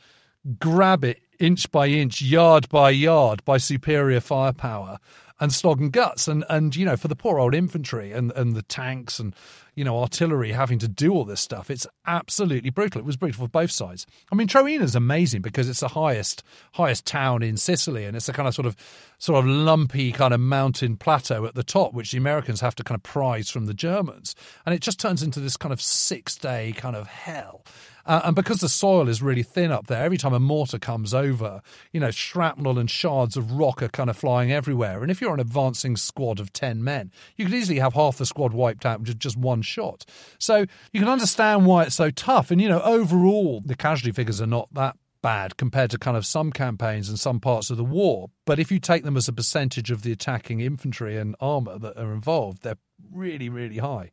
grab 0.60 1.05
it 1.05 1.22
inch 1.39 1.72
by 1.72 1.88
inch, 1.88 2.22
yard 2.22 2.67
by 2.67 2.89
yard 2.89 3.46
by 3.46 3.60
superior 3.60 4.19
firepower 4.19 5.00
and 5.39 5.53
slog 5.53 5.79
and 5.79 5.91
guts. 5.91 6.27
And, 6.27 6.44
and, 6.50 6.75
you 6.75 6.86
know, 6.86 6.98
for 6.98 7.08
the 7.08 7.15
poor 7.15 7.39
old 7.39 7.53
infantry 7.53 8.12
and, 8.12 8.32
and 8.32 8.56
the 8.56 8.62
tanks 8.63 9.20
and, 9.20 9.36
you 9.77 9.84
know, 9.84 10.00
artillery 10.00 10.53
having 10.53 10.79
to 10.79 10.88
do 10.88 11.13
all 11.13 11.24
this 11.24 11.39
stuff. 11.39 11.70
It's 11.70 11.86
absolutely 12.08 12.72
brutal. 12.72 13.00
It 13.00 13.06
was 13.06 13.15
brutal 13.15 13.46
for 13.46 13.50
both 13.50 13.70
sides. 13.70 14.08
I 14.32 14.36
mean, 14.36 14.48
Troina 14.48 14.82
is 14.82 14.96
amazing 14.96 15.44
because 15.44 15.70
it's 15.70 15.82
the 15.82 15.89
highest 15.89 16.44
highest 16.74 17.06
town 17.06 17.44
in 17.44 17.58
Sicily, 17.58 18.06
and 18.06 18.17
it's 18.17 18.27
a 18.27 18.34
kind 18.34 18.48
of 18.48 18.56
sort 18.56 18.65
of 18.65 18.75
sort 19.20 19.38
of 19.38 19.46
lumpy 19.46 20.12
kind 20.12 20.34
of 20.34 20.39
mountain 20.39 20.98
plateau 20.98 21.46
at 21.46 21.53
the 21.53 21.63
top, 21.63 21.94
which 21.94 22.12
the 22.12 22.17
Americans 22.17 22.60
have 22.62 22.74
to 22.75 22.84
kind 22.84 22.98
of 22.98 23.03
prize 23.03 23.51
from 23.51 23.67
the 23.67 23.74
Germans, 23.74 24.36
and 24.65 24.74
it 24.74 24.82
just 24.82 25.00
turns 25.00 25.22
into 25.22 25.39
this 25.39 25.58
kind 25.58 25.72
of 25.72 25.79
six 25.79 26.36
day 26.36 26.74
kind 26.75 26.96
of 26.96 27.06
hell. 27.06 27.63
Uh, 28.08 28.22
and 28.24 28.36
because 28.36 28.60
the 28.60 28.70
soil 28.70 29.10
is 29.10 29.22
really 29.22 29.44
thin 29.44 29.72
up 29.72 29.88
there, 29.88 30.04
every 30.04 30.18
time 30.18 30.34
a 30.34 30.40
mortar 30.40 30.80
comes 30.80 31.14
over, 31.14 31.62
you 31.92 32.00
know, 32.00 32.10
shrapnel 32.10 32.80
and 32.80 32.90
shards 32.90 33.36
of 33.36 33.52
rock 33.52 33.84
are 33.84 33.90
kind 33.90 34.10
of 34.10 34.16
flying 34.16 34.52
everywhere. 34.52 35.02
And 35.02 35.12
if 35.12 35.20
you're 35.20 35.34
an 35.34 35.42
advancing 35.42 35.98
squad 35.98 36.40
of 36.40 36.54
10 36.54 36.84
men, 36.84 37.12
you 37.36 37.46
could 37.46 37.54
easily 37.54 37.80
have 37.80 37.94
half 37.94 38.18
the 38.18 38.26
squad 38.26 38.54
wiped 38.54 38.86
out 38.86 39.02
with 39.02 39.20
just 39.20 39.36
one 39.36 39.62
shot. 39.62 40.06
So 40.40 40.66
you 40.94 41.02
can 41.02 41.10
understand 41.10 41.66
why 41.66 41.84
it's 41.84 41.96
so 41.96 42.10
tough. 42.10 42.50
And, 42.50 42.62
you 42.62 42.70
know, 42.70 42.82
overall, 42.82 43.62
the 43.66 43.76
casualty 43.76 44.14
figures 44.14 44.42
are 44.42 44.48
not 44.48 44.74
that 44.74 44.96
bad 45.22 45.58
compared 45.58 45.92
to 45.92 45.98
kind 45.98 46.16
of 46.16 46.26
some 46.26 46.52
campaigns 46.54 47.10
and 47.10 47.20
some 47.20 47.42
parts 47.42 47.70
of 47.70 47.76
the 47.76 47.84
war. 47.84 48.30
But 48.46 48.60
if 48.60 48.72
you 48.72 48.80
take 48.80 49.04
them 49.04 49.18
as 49.18 49.28
a 49.28 49.34
percentage 49.34 49.92
of 49.92 50.04
the 50.04 50.14
attacking 50.14 50.62
infantry 50.62 51.18
and 51.18 51.36
armour 51.42 51.78
that 51.80 51.98
are 51.98 52.14
involved, 52.14 52.64
they're 52.64 52.78
really, 53.12 53.50
really 53.50 53.80
high. 53.80 54.12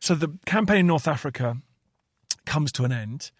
So 0.00 0.16
the 0.16 0.36
campaign 0.44 0.78
in 0.78 0.86
North 0.88 1.06
Africa 1.06 1.58
comes 2.44 2.72
to 2.72 2.84
an 2.84 2.92
end. 2.92 3.30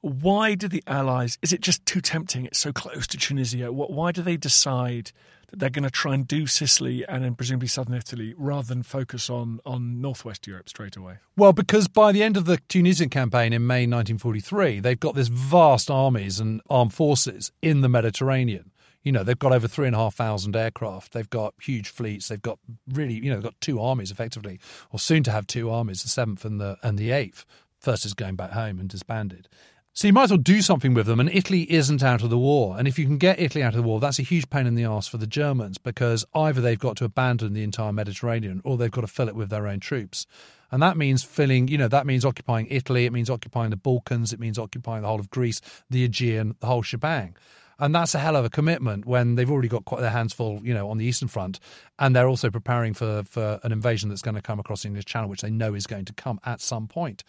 Why 0.00 0.54
did 0.54 0.70
the 0.70 0.82
Allies? 0.86 1.38
Is 1.42 1.52
it 1.52 1.60
just 1.60 1.84
too 1.84 2.00
tempting? 2.00 2.46
It's 2.46 2.58
so 2.58 2.72
close 2.72 3.06
to 3.08 3.18
Tunisia. 3.18 3.70
Why 3.70 4.12
do 4.12 4.22
they 4.22 4.38
decide 4.38 5.12
that 5.50 5.58
they're 5.58 5.68
going 5.68 5.84
to 5.84 5.90
try 5.90 6.14
and 6.14 6.26
do 6.26 6.46
Sicily 6.46 7.04
and 7.06 7.22
then 7.22 7.34
presumably 7.34 7.68
southern 7.68 7.94
Italy 7.94 8.34
rather 8.38 8.66
than 8.66 8.82
focus 8.82 9.28
on 9.28 9.60
on 9.66 10.00
northwest 10.00 10.46
Europe 10.46 10.68
straight 10.68 10.96
away? 10.96 11.18
Well, 11.36 11.52
because 11.52 11.86
by 11.86 12.12
the 12.12 12.22
end 12.22 12.36
of 12.36 12.46
the 12.46 12.58
Tunisian 12.68 13.10
campaign 13.10 13.52
in 13.52 13.66
May 13.66 13.86
1943, 13.86 14.80
they've 14.80 14.98
got 14.98 15.14
this 15.14 15.28
vast 15.28 15.90
armies 15.90 16.40
and 16.40 16.62
armed 16.70 16.94
forces 16.94 17.52
in 17.60 17.82
the 17.82 17.88
Mediterranean. 17.88 18.70
You 19.02 19.12
know, 19.12 19.24
they've 19.24 19.38
got 19.38 19.52
over 19.52 19.66
three 19.66 19.86
and 19.86 19.96
a 19.96 19.98
half 19.98 20.14
thousand 20.14 20.54
aircraft. 20.56 21.12
They've 21.12 21.28
got 21.28 21.54
huge 21.60 21.88
fleets. 21.88 22.28
They've 22.28 22.40
got 22.40 22.58
really, 22.88 23.14
you 23.14 23.30
know, 23.30 23.36
they've 23.36 23.44
got 23.44 23.60
two 23.60 23.80
armies 23.80 24.10
effectively, 24.10 24.60
or 24.90 24.98
soon 24.98 25.22
to 25.24 25.30
have 25.30 25.46
two 25.46 25.70
armies, 25.70 26.02
the 26.02 26.08
seventh 26.08 26.44
and 26.44 26.60
the 26.60 26.76
and 26.82 26.98
the 26.98 27.10
eighth. 27.10 27.44
First 27.80 28.04
is 28.04 28.14
going 28.14 28.36
back 28.36 28.52
home 28.52 28.78
and 28.78 28.88
disbanded. 28.88 29.48
So 29.92 30.06
you 30.06 30.12
might 30.12 30.24
as 30.24 30.30
well 30.30 30.38
do 30.38 30.62
something 30.62 30.94
with 30.94 31.06
them. 31.06 31.18
And 31.18 31.28
Italy 31.30 31.70
isn't 31.70 32.02
out 32.02 32.22
of 32.22 32.30
the 32.30 32.38
war. 32.38 32.76
And 32.78 32.86
if 32.86 32.98
you 32.98 33.06
can 33.06 33.18
get 33.18 33.40
Italy 33.40 33.64
out 33.64 33.74
of 33.74 33.76
the 33.76 33.82
war, 33.82 33.98
that's 33.98 34.18
a 34.18 34.22
huge 34.22 34.48
pain 34.48 34.66
in 34.66 34.76
the 34.76 34.84
arse 34.84 35.08
for 35.08 35.18
the 35.18 35.26
Germans 35.26 35.78
because 35.78 36.24
either 36.34 36.60
they've 36.60 36.78
got 36.78 36.96
to 36.98 37.04
abandon 37.04 37.54
the 37.54 37.64
entire 37.64 37.92
Mediterranean 37.92 38.60
or 38.64 38.76
they've 38.76 38.90
got 38.90 39.00
to 39.00 39.08
fill 39.08 39.28
it 39.28 39.34
with 39.34 39.50
their 39.50 39.66
own 39.66 39.80
troops. 39.80 40.26
And 40.70 40.80
that 40.82 40.96
means 40.96 41.24
filling, 41.24 41.66
you 41.66 41.78
know, 41.78 41.88
that 41.88 42.06
means 42.06 42.24
occupying 42.24 42.68
Italy, 42.70 43.04
it 43.04 43.12
means 43.12 43.28
occupying 43.28 43.70
the 43.70 43.76
Balkans, 43.76 44.32
it 44.32 44.38
means 44.38 44.58
occupying 44.58 45.02
the 45.02 45.08
whole 45.08 45.18
of 45.18 45.30
Greece, 45.30 45.60
the 45.90 46.04
Aegean, 46.04 46.54
the 46.60 46.66
whole 46.66 46.82
shebang. 46.82 47.34
And 47.80 47.94
that's 47.94 48.14
a 48.14 48.18
hell 48.18 48.36
of 48.36 48.44
a 48.44 48.50
commitment 48.50 49.06
when 49.06 49.34
they've 49.34 49.50
already 49.50 49.68
got 49.68 49.86
quite 49.86 50.00
their 50.00 50.10
hands 50.10 50.32
full, 50.32 50.60
you 50.62 50.74
know, 50.74 50.90
on 50.90 50.98
the 50.98 51.04
Eastern 51.06 51.28
Front. 51.28 51.58
And 51.98 52.14
they're 52.14 52.28
also 52.28 52.50
preparing 52.50 52.94
for, 52.94 53.22
for 53.24 53.58
an 53.62 53.72
invasion 53.72 54.10
that's 54.10 54.22
going 54.22 54.34
to 54.34 54.42
come 54.42 54.60
across 54.60 54.82
the 54.82 54.88
English 54.88 55.06
Channel, 55.06 55.30
which 55.30 55.40
they 55.40 55.50
know 55.50 55.74
is 55.74 55.86
going 55.86 56.04
to 56.04 56.12
come 56.12 56.38
at 56.44 56.60
some 56.60 56.86
point. 56.86 57.24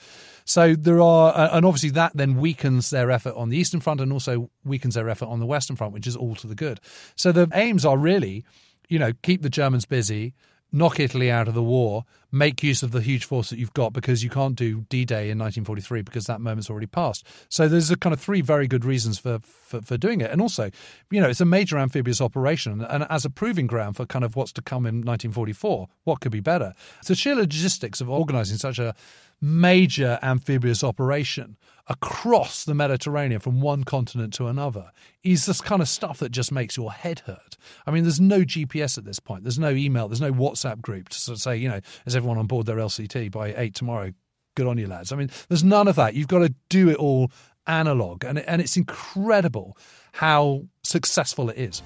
So 0.45 0.75
there 0.75 1.01
are, 1.01 1.49
and 1.53 1.65
obviously 1.65 1.91
that 1.91 2.11
then 2.15 2.35
weakens 2.35 2.89
their 2.89 3.09
effort 3.09 3.33
on 3.35 3.49
the 3.49 3.57
Eastern 3.57 3.79
Front 3.79 4.01
and 4.01 4.11
also 4.11 4.49
weakens 4.65 4.95
their 4.95 5.09
effort 5.09 5.27
on 5.27 5.39
the 5.39 5.45
Western 5.45 5.75
Front, 5.75 5.93
which 5.93 6.05
is 6.05 6.15
all 6.15 6.35
to 6.35 6.47
the 6.47 6.55
good. 6.55 6.79
So 7.15 7.31
the 7.31 7.47
aims 7.53 7.85
are 7.85 7.97
really, 7.97 8.43
you 8.89 8.99
know, 8.99 9.13
keep 9.23 9.41
the 9.41 9.49
Germans 9.49 9.85
busy, 9.85 10.33
knock 10.71 10.99
Italy 10.99 11.29
out 11.29 11.47
of 11.47 11.53
the 11.53 11.63
war, 11.63 12.05
make 12.31 12.63
use 12.63 12.81
of 12.81 12.91
the 12.91 13.01
huge 13.01 13.25
force 13.25 13.49
that 13.49 13.59
you've 13.59 13.73
got 13.73 13.91
because 13.91 14.23
you 14.23 14.29
can't 14.29 14.55
do 14.55 14.85
D 14.89 15.03
Day 15.03 15.29
in 15.29 15.37
1943 15.37 16.01
because 16.01 16.25
that 16.27 16.39
moment's 16.39 16.69
already 16.69 16.87
passed. 16.87 17.25
So 17.49 17.67
there's 17.67 17.91
a 17.91 17.97
kind 17.97 18.13
of 18.13 18.21
three 18.21 18.41
very 18.41 18.67
good 18.67 18.85
reasons 18.85 19.19
for, 19.19 19.39
for, 19.39 19.81
for, 19.81 19.97
doing 19.97 20.21
it. 20.21 20.31
And 20.31 20.41
also, 20.41 20.71
you 21.09 21.19
know, 21.19 21.29
it's 21.29 21.41
a 21.41 21.45
major 21.45 21.77
amphibious 21.77 22.21
operation. 22.21 22.81
And 22.81 23.05
as 23.09 23.25
a 23.25 23.29
proving 23.29 23.67
ground 23.67 23.97
for 23.97 24.05
kind 24.05 24.23
of 24.23 24.35
what's 24.35 24.53
to 24.53 24.61
come 24.61 24.85
in 24.85 24.95
1944, 24.95 25.89
what 26.05 26.21
could 26.21 26.31
be 26.31 26.39
better? 26.39 26.73
The 27.05 27.15
sheer 27.15 27.35
logistics 27.35 27.99
of 27.99 28.09
organizing 28.09 28.57
such 28.57 28.79
a 28.79 28.95
major 29.41 30.19
amphibious 30.21 30.83
operation 30.83 31.57
across 31.91 32.63
the 32.63 32.73
Mediterranean 32.73 33.41
from 33.41 33.59
one 33.59 33.83
continent 33.83 34.33
to 34.33 34.47
another 34.47 34.91
is 35.23 35.45
this 35.45 35.59
kind 35.59 35.81
of 35.81 35.89
stuff 35.89 36.19
that 36.19 36.29
just 36.29 36.49
makes 36.49 36.77
your 36.77 36.89
head 36.89 37.19
hurt. 37.25 37.57
I 37.85 37.91
mean, 37.91 38.03
there's 38.03 38.21
no 38.21 38.41
GPS 38.41 38.97
at 38.97 39.03
this 39.03 39.19
point. 39.19 39.43
There's 39.43 39.59
no 39.59 39.71
email. 39.71 40.07
There's 40.07 40.21
no 40.21 40.31
WhatsApp 40.31 40.81
group 40.81 41.09
to 41.09 41.19
sort 41.19 41.37
of 41.37 41.41
say, 41.41 41.57
you 41.57 41.67
know, 41.67 41.81
is 42.05 42.15
everyone 42.15 42.37
on 42.37 42.47
board 42.47 42.65
their 42.65 42.77
LCT 42.77 43.29
by 43.29 43.53
eight 43.57 43.75
tomorrow? 43.75 44.13
Good 44.55 44.67
on 44.67 44.77
you, 44.77 44.87
lads. 44.87 45.11
I 45.11 45.17
mean, 45.17 45.29
there's 45.49 45.65
none 45.65 45.89
of 45.89 45.97
that. 45.97 46.13
You've 46.13 46.29
got 46.29 46.39
to 46.39 46.53
do 46.69 46.89
it 46.89 46.95
all 46.95 47.29
analog, 47.67 48.23
and 48.23 48.39
and 48.39 48.61
it's 48.61 48.75
incredible 48.75 49.77
how 50.13 50.63
successful 50.83 51.49
it 51.49 51.57
is. 51.57 51.81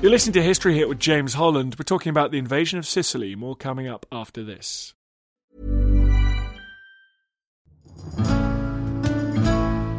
You're 0.00 0.12
listening 0.12 0.34
to 0.34 0.42
History 0.42 0.76
Hit 0.76 0.88
with 0.88 0.98
James 0.98 1.34
Holland. 1.34 1.76
We're 1.78 1.84
talking 1.84 2.10
about 2.10 2.30
the 2.30 2.38
invasion 2.38 2.78
of 2.78 2.86
Sicily. 2.86 3.34
More 3.34 3.56
coming 3.56 3.86
up 3.86 4.06
after 4.12 4.44
this. 4.44 4.94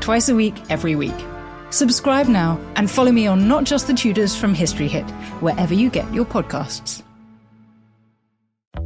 Twice 0.00 0.28
a 0.28 0.34
week, 0.34 0.54
every 0.70 0.96
week. 0.96 1.14
Subscribe 1.70 2.28
now 2.28 2.58
and 2.76 2.90
follow 2.90 3.12
me 3.12 3.26
on 3.26 3.48
Not 3.48 3.64
Just 3.64 3.86
the 3.86 3.94
Tudors 3.94 4.36
from 4.36 4.54
History 4.54 4.88
Hit, 4.88 5.08
wherever 5.40 5.74
you 5.74 5.90
get 5.90 6.12
your 6.12 6.24
podcasts. 6.24 7.02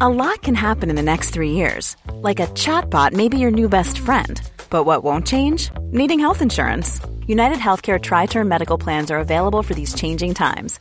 A 0.00 0.08
lot 0.08 0.40
can 0.42 0.54
happen 0.54 0.88
in 0.88 0.96
the 0.96 1.02
next 1.02 1.30
three 1.30 1.52
years. 1.52 1.96
Like 2.14 2.40
a 2.40 2.46
chatbot 2.48 3.12
may 3.12 3.28
be 3.28 3.38
your 3.38 3.50
new 3.50 3.68
best 3.68 3.98
friend. 3.98 4.40
But 4.70 4.84
what 4.84 5.04
won't 5.04 5.26
change? 5.26 5.70
Needing 5.90 6.20
health 6.20 6.40
insurance. 6.40 7.00
United 7.26 7.58
Healthcare 7.58 8.00
Tri 8.00 8.26
Term 8.26 8.48
Medical 8.48 8.78
Plans 8.78 9.10
are 9.10 9.18
available 9.18 9.62
for 9.62 9.74
these 9.74 9.94
changing 9.94 10.34
times 10.34 10.80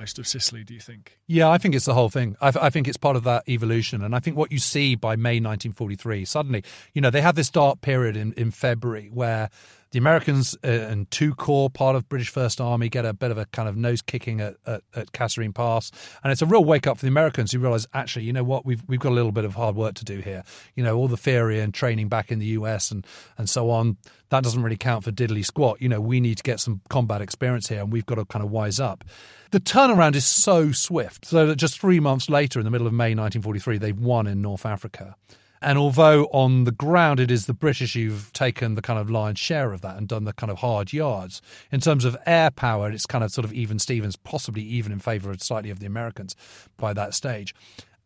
almost 0.00 0.18
of 0.18 0.26
Sicily, 0.26 0.64
do 0.64 0.72
you 0.72 0.80
think? 0.80 1.18
Yeah, 1.26 1.50
I 1.50 1.58
think 1.58 1.74
it's 1.74 1.84
the 1.84 1.92
whole 1.92 2.08
thing. 2.08 2.34
I, 2.40 2.52
I, 2.58 2.70
think 2.70 2.88
it's 2.88 2.96
part 2.96 3.16
of 3.16 3.24
that 3.24 3.46
evolution. 3.46 4.02
And 4.02 4.14
I 4.14 4.18
think 4.18 4.34
what 4.34 4.50
you 4.50 4.58
see 4.58 4.94
by 4.94 5.14
May 5.14 5.40
1943, 5.40 6.24
suddenly, 6.24 6.64
you 6.94 7.02
know, 7.02 7.10
they 7.10 7.20
have 7.20 7.34
this 7.34 7.50
dark 7.50 7.82
period 7.82 8.16
in, 8.16 8.32
in 8.32 8.50
February 8.50 9.10
where 9.12 9.50
The 9.92 9.98
Americans 9.98 10.56
uh, 10.62 10.68
and 10.68 11.10
two 11.10 11.34
corps, 11.34 11.68
part 11.68 11.96
of 11.96 12.08
British 12.08 12.28
First 12.28 12.60
Army, 12.60 12.88
get 12.88 13.04
a 13.04 13.12
bit 13.12 13.30
of 13.30 13.38
a 13.38 13.46
kind 13.46 13.68
of 13.68 13.76
nose 13.76 14.02
kicking 14.02 14.40
at, 14.40 14.56
at, 14.66 14.82
at 14.94 15.12
Kasserine 15.12 15.54
Pass, 15.54 15.90
and 16.22 16.32
it's 16.32 16.42
a 16.42 16.46
real 16.46 16.64
wake 16.64 16.86
up 16.86 16.98
for 16.98 17.02
the 17.02 17.08
Americans 17.08 17.52
who 17.52 17.58
realise 17.58 17.86
actually, 17.92 18.24
you 18.24 18.32
know 18.32 18.44
what, 18.44 18.64
we've 18.64 18.82
we've 18.86 19.00
got 19.00 19.10
a 19.10 19.14
little 19.14 19.32
bit 19.32 19.44
of 19.44 19.54
hard 19.54 19.74
work 19.74 19.94
to 19.94 20.04
do 20.04 20.20
here. 20.20 20.44
You 20.76 20.84
know, 20.84 20.96
all 20.96 21.08
the 21.08 21.16
theory 21.16 21.60
and 21.60 21.74
training 21.74 22.08
back 22.08 22.30
in 22.30 22.38
the 22.38 22.46
US 22.46 22.90
and 22.90 23.06
and 23.36 23.48
so 23.48 23.70
on 23.70 23.96
that 24.30 24.44
doesn't 24.44 24.62
really 24.62 24.76
count 24.76 25.04
for 25.04 25.12
diddly 25.12 25.44
squat. 25.44 25.82
You 25.82 25.88
know, 25.88 26.00
we 26.00 26.20
need 26.20 26.36
to 26.36 26.42
get 26.42 26.60
some 26.60 26.80
combat 26.88 27.20
experience 27.20 27.68
here, 27.68 27.80
and 27.80 27.92
we've 27.92 28.06
got 28.06 28.14
to 28.14 28.24
kind 28.24 28.44
of 28.44 28.50
wise 28.50 28.80
up. 28.80 29.04
The 29.50 29.60
turnaround 29.60 30.14
is 30.14 30.24
so 30.24 30.72
swift, 30.72 31.26
so 31.26 31.46
that 31.46 31.56
just 31.56 31.80
three 31.80 32.00
months 32.00 32.30
later, 32.30 32.60
in 32.60 32.64
the 32.64 32.70
middle 32.70 32.86
of 32.86 32.92
May 32.92 33.14
1943, 33.14 33.78
they've 33.78 33.98
won 33.98 34.26
in 34.26 34.40
North 34.40 34.64
Africa. 34.64 35.16
And 35.62 35.76
although 35.76 36.24
on 36.26 36.64
the 36.64 36.72
ground 36.72 37.20
it 37.20 37.30
is 37.30 37.46
the 37.46 37.52
British 37.52 37.92
who've 37.92 38.32
taken 38.32 38.74
the 38.76 38.82
kind 38.82 38.98
of 38.98 39.10
lion's 39.10 39.38
share 39.38 39.72
of 39.72 39.82
that 39.82 39.96
and 39.96 40.08
done 40.08 40.24
the 40.24 40.32
kind 40.32 40.50
of 40.50 40.58
hard 40.58 40.92
yards, 40.92 41.42
in 41.70 41.80
terms 41.80 42.04
of 42.04 42.16
air 42.24 42.50
power, 42.50 42.90
it's 42.90 43.06
kind 43.06 43.22
of 43.22 43.30
sort 43.30 43.44
of 43.44 43.52
even 43.52 43.78
Stevens, 43.78 44.16
possibly 44.16 44.62
even 44.62 44.90
in 44.90 44.98
favour 44.98 45.30
of 45.30 45.42
slightly 45.42 45.70
of 45.70 45.78
the 45.78 45.86
Americans 45.86 46.34
by 46.78 46.94
that 46.94 47.14
stage. 47.14 47.54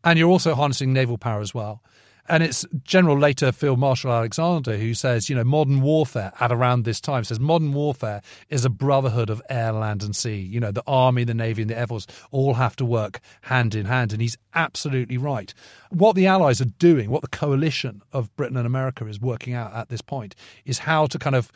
And 0.03 0.19
you're 0.19 0.29
also 0.29 0.53
harnessing 0.53 0.91
naval 0.91 1.17
power 1.17 1.39
as 1.39 1.53
well. 1.53 1.81
And 2.27 2.41
it's 2.41 2.65
General 2.83 3.19
later 3.19 3.51
Field 3.51 3.77
Marshal 3.77 4.11
Alexander 4.11 4.77
who 4.77 4.93
says, 4.95 5.29
you 5.29 5.35
know, 5.35 5.43
modern 5.43 5.81
warfare 5.81 6.33
at 6.39 6.51
around 6.51 6.83
this 6.83 6.99
time 6.99 7.23
says 7.23 7.39
modern 7.39 7.71
warfare 7.71 8.21
is 8.49 8.65
a 8.65 8.69
brotherhood 8.69 9.29
of 9.29 9.41
air, 9.49 9.71
land, 9.71 10.01
and 10.01 10.15
sea. 10.15 10.39
You 10.39 10.59
know, 10.59 10.71
the 10.71 10.83
army, 10.87 11.23
the 11.23 11.35
navy, 11.35 11.61
and 11.61 11.69
the 11.69 11.77
air 11.77 11.87
force 11.87 12.07
all 12.31 12.55
have 12.55 12.75
to 12.77 12.85
work 12.85 13.19
hand 13.41 13.75
in 13.75 13.85
hand. 13.85 14.11
And 14.11 14.21
he's 14.21 14.37
absolutely 14.55 15.17
right. 15.17 15.53
What 15.89 16.15
the 16.15 16.25
Allies 16.25 16.61
are 16.61 16.65
doing, 16.65 17.11
what 17.11 17.21
the 17.21 17.27
coalition 17.27 18.01
of 18.11 18.35
Britain 18.35 18.57
and 18.57 18.65
America 18.65 19.05
is 19.05 19.19
working 19.19 19.53
out 19.53 19.73
at 19.73 19.89
this 19.89 20.01
point, 20.01 20.33
is 20.65 20.79
how 20.79 21.05
to 21.07 21.19
kind 21.19 21.35
of 21.35 21.51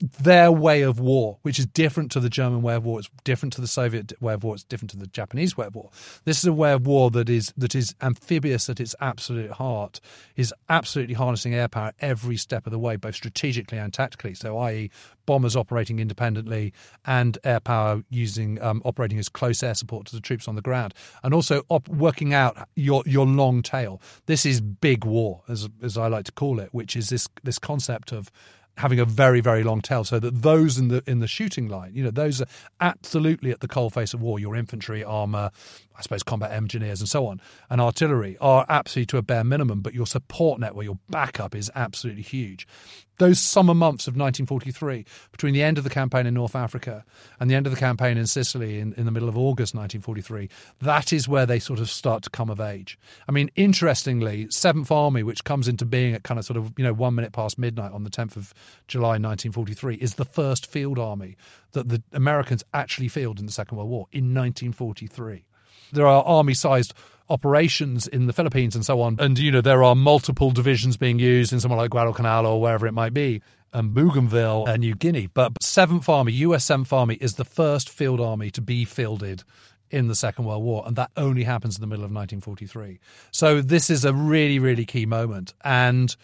their 0.00 0.50
way 0.50 0.82
of 0.82 0.98
war, 0.98 1.38
which 1.42 1.58
is 1.58 1.66
different 1.66 2.10
to 2.12 2.20
the 2.20 2.28
German 2.28 2.62
way 2.62 2.74
of 2.74 2.84
war, 2.84 2.98
it's 2.98 3.08
different 3.22 3.52
to 3.54 3.60
the 3.60 3.68
Soviet 3.68 4.12
way 4.20 4.34
of 4.34 4.42
war, 4.42 4.54
it's 4.54 4.64
different 4.64 4.90
to 4.90 4.96
the 4.96 5.06
Japanese 5.06 5.56
way 5.56 5.66
of 5.66 5.74
war. 5.74 5.90
This 6.24 6.38
is 6.38 6.44
a 6.44 6.52
way 6.52 6.72
of 6.72 6.86
war 6.86 7.10
that 7.12 7.30
is 7.30 7.52
that 7.56 7.74
is 7.74 7.94
amphibious 8.02 8.68
at 8.68 8.80
its 8.80 8.94
absolute 9.00 9.52
heart, 9.52 10.00
is 10.36 10.52
absolutely 10.68 11.14
harnessing 11.14 11.54
air 11.54 11.68
power 11.68 11.92
every 12.00 12.36
step 12.36 12.66
of 12.66 12.72
the 12.72 12.78
way, 12.78 12.96
both 12.96 13.14
strategically 13.14 13.78
and 13.78 13.92
tactically. 13.92 14.34
So, 14.34 14.58
i.e., 14.58 14.90
bombers 15.26 15.56
operating 15.56 16.00
independently 16.00 16.72
and 17.06 17.38
air 17.44 17.60
power 17.60 18.02
using 18.10 18.60
um, 18.60 18.82
operating 18.84 19.18
as 19.18 19.28
close 19.28 19.62
air 19.62 19.74
support 19.74 20.06
to 20.06 20.14
the 20.16 20.20
troops 20.20 20.48
on 20.48 20.56
the 20.56 20.62
ground, 20.62 20.92
and 21.22 21.32
also 21.32 21.62
op- 21.68 21.88
working 21.88 22.34
out 22.34 22.68
your 22.74 23.04
your 23.06 23.26
long 23.26 23.62
tail. 23.62 24.02
This 24.26 24.44
is 24.44 24.60
big 24.60 25.04
war, 25.04 25.42
as 25.48 25.68
as 25.82 25.96
I 25.96 26.08
like 26.08 26.24
to 26.24 26.32
call 26.32 26.58
it, 26.58 26.70
which 26.72 26.96
is 26.96 27.10
this 27.10 27.28
this 27.44 27.60
concept 27.60 28.10
of 28.10 28.30
having 28.76 28.98
a 28.98 29.04
very 29.04 29.40
very 29.40 29.62
long 29.62 29.80
tail 29.80 30.04
so 30.04 30.18
that 30.18 30.42
those 30.42 30.78
in 30.78 30.88
the 30.88 31.02
in 31.06 31.20
the 31.20 31.26
shooting 31.26 31.68
line 31.68 31.94
you 31.94 32.02
know 32.02 32.10
those 32.10 32.40
are 32.40 32.46
absolutely 32.80 33.50
at 33.50 33.60
the 33.60 33.68
coalface 33.68 34.14
of 34.14 34.20
war 34.20 34.38
your 34.38 34.56
infantry 34.56 35.04
armor 35.04 35.50
i 35.96 36.02
suppose 36.02 36.22
combat 36.22 36.50
engineers 36.50 37.00
and 37.00 37.08
so 37.08 37.26
on 37.26 37.40
and 37.70 37.80
artillery 37.80 38.36
are 38.40 38.66
absolutely 38.68 39.06
to 39.06 39.16
a 39.16 39.22
bare 39.22 39.44
minimum 39.44 39.80
but 39.80 39.94
your 39.94 40.06
support 40.06 40.58
network 40.58 40.84
your 40.84 40.98
backup 41.08 41.54
is 41.54 41.70
absolutely 41.74 42.22
huge 42.22 42.66
those 43.18 43.38
summer 43.38 43.74
months 43.74 44.06
of 44.06 44.14
1943, 44.14 45.04
between 45.30 45.54
the 45.54 45.62
end 45.62 45.78
of 45.78 45.84
the 45.84 45.90
campaign 45.90 46.26
in 46.26 46.34
North 46.34 46.56
Africa 46.56 47.04
and 47.38 47.50
the 47.50 47.54
end 47.54 47.66
of 47.66 47.72
the 47.72 47.78
campaign 47.78 48.16
in 48.16 48.26
Sicily 48.26 48.80
in, 48.80 48.92
in 48.94 49.04
the 49.04 49.10
middle 49.10 49.28
of 49.28 49.36
August 49.36 49.74
1943, 49.74 50.48
that 50.80 51.12
is 51.12 51.28
where 51.28 51.46
they 51.46 51.58
sort 51.58 51.80
of 51.80 51.88
start 51.88 52.22
to 52.24 52.30
come 52.30 52.50
of 52.50 52.60
age. 52.60 52.98
I 53.28 53.32
mean, 53.32 53.50
interestingly, 53.56 54.48
Seventh 54.50 54.90
Army, 54.90 55.22
which 55.22 55.44
comes 55.44 55.68
into 55.68 55.84
being 55.84 56.14
at 56.14 56.22
kind 56.24 56.38
of 56.38 56.44
sort 56.44 56.56
of, 56.56 56.72
you 56.76 56.84
know, 56.84 56.92
one 56.92 57.14
minute 57.14 57.32
past 57.32 57.58
midnight 57.58 57.92
on 57.92 58.04
the 58.04 58.10
10th 58.10 58.36
of 58.36 58.52
July 58.88 59.10
1943, 59.10 59.96
is 59.96 60.14
the 60.14 60.24
first 60.24 60.66
field 60.66 60.98
army 60.98 61.36
that 61.72 61.88
the 61.88 62.02
Americans 62.12 62.64
actually 62.72 63.08
fielded 63.08 63.40
in 63.40 63.46
the 63.46 63.52
Second 63.52 63.78
World 63.78 63.90
War 63.90 64.06
in 64.12 64.34
1943. 64.34 65.44
There 65.92 66.06
are 66.06 66.24
army 66.24 66.54
sized 66.54 66.94
operations 67.28 68.06
in 68.06 68.26
the 68.26 68.32
Philippines 68.32 68.74
and 68.74 68.84
so 68.84 69.00
on. 69.00 69.16
And, 69.18 69.38
you 69.38 69.50
know, 69.50 69.60
there 69.60 69.82
are 69.82 69.94
multiple 69.94 70.50
divisions 70.50 70.96
being 70.96 71.18
used 71.18 71.52
in 71.52 71.60
somewhere 71.60 71.78
like 71.78 71.90
Guadalcanal 71.90 72.46
or 72.46 72.60
wherever 72.60 72.86
it 72.86 72.92
might 72.92 73.14
be, 73.14 73.42
and 73.72 73.94
Bougainville 73.94 74.66
and 74.66 74.80
New 74.80 74.94
Guinea. 74.94 75.28
But 75.32 75.54
7th 75.62 76.08
Army, 76.08 76.32
US 76.32 76.64
7th 76.66 76.92
Army, 76.92 77.14
is 77.14 77.34
the 77.34 77.44
first 77.44 77.88
field 77.88 78.20
army 78.20 78.50
to 78.52 78.60
be 78.60 78.84
fielded 78.84 79.42
in 79.90 80.08
the 80.08 80.14
Second 80.14 80.44
World 80.44 80.64
War, 80.64 80.82
and 80.86 80.96
that 80.96 81.10
only 81.16 81.44
happens 81.44 81.76
in 81.76 81.80
the 81.80 81.86
middle 81.86 82.04
of 82.04 82.10
1943. 82.10 82.98
So 83.30 83.60
this 83.60 83.90
is 83.90 84.04
a 84.04 84.12
really, 84.12 84.58
really 84.58 84.84
key 84.84 85.06
moment. 85.06 85.54
And 85.62 86.14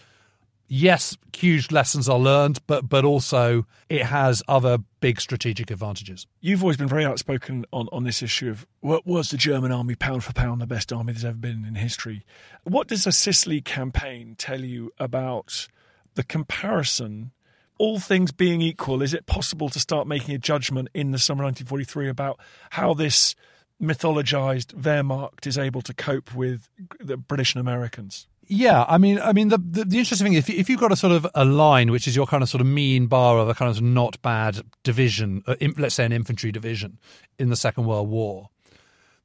yes, 0.70 1.18
huge 1.36 1.70
lessons 1.70 2.08
are 2.08 2.18
learned, 2.18 2.60
but 2.66 2.88
but 2.88 3.04
also 3.04 3.66
it 3.90 4.04
has 4.04 4.42
other 4.48 4.78
big 5.00 5.20
strategic 5.20 5.70
advantages. 5.70 6.26
You've 6.40 6.62
always 6.62 6.78
been 6.78 6.88
very 6.88 7.04
outspoken 7.04 7.66
on, 7.72 7.88
on 7.92 8.04
this 8.04 8.22
issue 8.22 8.48
of 8.50 8.66
what 8.80 9.06
was 9.06 9.30
the 9.30 9.36
German 9.36 9.72
army 9.72 9.96
pound 9.96 10.24
for 10.24 10.32
pound 10.32 10.62
the 10.62 10.66
best 10.66 10.92
army 10.92 11.12
there's 11.12 11.24
ever 11.24 11.36
been 11.36 11.66
in 11.66 11.74
history. 11.74 12.24
What 12.64 12.88
does 12.88 13.04
the 13.04 13.12
Sicily 13.12 13.60
campaign 13.60 14.36
tell 14.38 14.60
you 14.60 14.92
about 14.98 15.68
the 16.14 16.22
comparison? 16.22 17.32
All 17.78 17.98
things 17.98 18.30
being 18.30 18.60
equal, 18.60 19.00
is 19.00 19.14
it 19.14 19.24
possible 19.24 19.70
to 19.70 19.80
start 19.80 20.06
making 20.06 20.34
a 20.34 20.38
judgment 20.38 20.90
in 20.92 21.12
the 21.12 21.18
summer 21.18 21.44
1943 21.44 22.10
about 22.10 22.38
how 22.70 22.92
this 22.92 23.34
mythologized 23.82 24.74
Wehrmacht 24.74 25.46
is 25.46 25.56
able 25.56 25.80
to 25.80 25.94
cope 25.94 26.34
with 26.34 26.68
the 27.00 27.16
British 27.16 27.54
and 27.54 27.60
Americans? 27.60 28.26
Yeah, 28.52 28.84
I 28.88 28.98
mean, 28.98 29.20
I 29.20 29.32
mean, 29.32 29.46
the, 29.46 29.58
the, 29.58 29.84
the 29.84 29.98
interesting 30.00 30.26
thing, 30.26 30.34
if, 30.34 30.50
if 30.50 30.68
you've 30.68 30.80
got 30.80 30.90
a 30.90 30.96
sort 30.96 31.12
of 31.12 31.24
a 31.36 31.44
line, 31.44 31.92
which 31.92 32.08
is 32.08 32.16
your 32.16 32.26
kind 32.26 32.42
of 32.42 32.48
sort 32.48 32.60
of 32.60 32.66
mean 32.66 33.06
bar 33.06 33.38
of 33.38 33.48
a 33.48 33.54
kind 33.54 33.70
of 33.70 33.80
not 33.80 34.20
bad 34.22 34.62
division, 34.82 35.44
uh, 35.46 35.54
in, 35.60 35.72
let's 35.78 35.94
say 35.94 36.04
an 36.04 36.10
infantry 36.10 36.50
division 36.50 36.98
in 37.38 37.48
the 37.48 37.54
Second 37.54 37.86
World 37.86 38.08
War, 38.08 38.48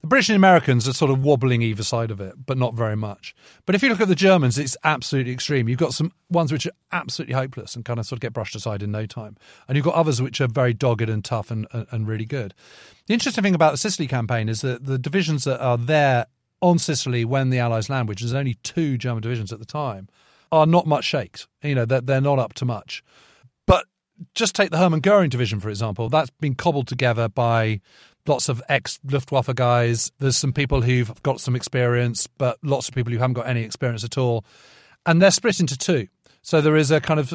the 0.02 0.08
British 0.08 0.30
and 0.30 0.36
Americans 0.36 0.88
are 0.88 0.94
sort 0.94 1.10
of 1.10 1.24
wobbling 1.24 1.64
either 1.64 1.82
side 1.82 2.12
of 2.12 2.22
it, 2.22 2.36
but 2.46 2.60
not 2.60 2.76
very 2.76 2.96
much. 2.96 3.34
But 3.66 3.74
if 3.74 3.82
you 3.82 3.90
look 3.90 4.00
at 4.00 4.10
the 4.10 4.14
Germans, 4.14 4.60
it's 4.60 4.78
absolutely 4.84 5.34
extreme. 5.34 5.68
You've 5.68 5.80
got 5.80 5.96
some 5.96 6.12
ones 6.30 6.52
which 6.52 6.68
are 6.68 6.74
absolutely 6.92 7.34
hopeless 7.34 7.76
and 7.76 7.84
kind 7.84 8.00
of 8.00 8.06
sort 8.06 8.18
of 8.18 8.22
get 8.22 8.32
brushed 8.32 8.56
aside 8.56 8.84
in 8.84 8.92
no 8.92 9.08
time, 9.08 9.38
and 9.68 9.76
you've 9.76 9.86
got 9.86 9.96
others 9.96 10.22
which 10.22 10.40
are 10.40 10.48
very 10.48 10.76
dogged 10.76 11.10
and 11.10 11.26
tough 11.26 11.50
and, 11.50 11.66
and, 11.72 11.88
and 11.90 12.08
really 12.08 12.26
good. 12.26 12.54
The 13.08 13.16
interesting 13.16 13.44
thing 13.44 13.56
about 13.56 13.72
the 13.72 13.80
Sicily 13.80 14.08
campaign 14.08 14.50
is 14.50 14.62
that 14.62 14.86
the 14.86 15.00
divisions 15.00 15.46
that 15.46 15.60
are 15.60 15.80
there 15.80 16.28
on 16.62 16.80
Sicily 16.80 17.26
when 17.26 17.50
the 17.50 17.60
Allies 17.60 17.90
land, 17.90 18.08
which 18.08 18.22
is 18.22 18.34
only 18.34 18.56
two 18.64 18.98
German 18.98 19.22
divisions 19.22 19.52
at 19.52 19.60
the 19.60 19.66
time, 19.66 20.08
are 20.52 20.66
not 20.66 20.88
much 20.88 21.06
shakes. 21.06 21.48
You 21.62 21.76
know, 21.76 21.86
they're, 21.86 22.02
they're 22.02 22.22
not 22.22 22.40
up 22.40 22.54
to 22.54 22.66
much. 22.66 23.04
But 23.68 23.86
just 24.34 24.56
take 24.56 24.72
the 24.72 24.78
Hermann 24.78 25.02
Goering 25.02 25.30
division, 25.30 25.60
for 25.60 25.70
example. 25.70 26.10
That's 26.10 26.30
been 26.30 26.56
cobbled 26.56 26.88
together 26.88 27.28
by 27.28 27.82
lots 28.28 28.50
of 28.50 28.62
ex 28.70 29.00
Luftwaffe 29.04 29.54
guys. 29.56 30.12
There's 30.20 30.38
some 30.38 30.54
people 30.54 30.82
who've 30.82 31.12
got 31.24 31.42
some 31.42 31.56
experience, 31.56 32.28
but 32.28 32.58
lots 32.64 32.88
of 32.88 32.96
people 32.96 33.12
who 33.12 33.20
haven't 33.20 33.34
got 33.34 33.48
any 33.48 33.64
experience 33.64 34.04
at 34.04 34.18
all. 34.18 34.46
And 35.06 35.22
they're 35.22 35.32
split 35.32 35.60
into 35.60 35.78
two. 35.78 36.08
So 36.42 36.62
there 36.62 36.76
is 36.76 36.92
a 36.92 37.02
kind 37.02 37.20
of 37.20 37.34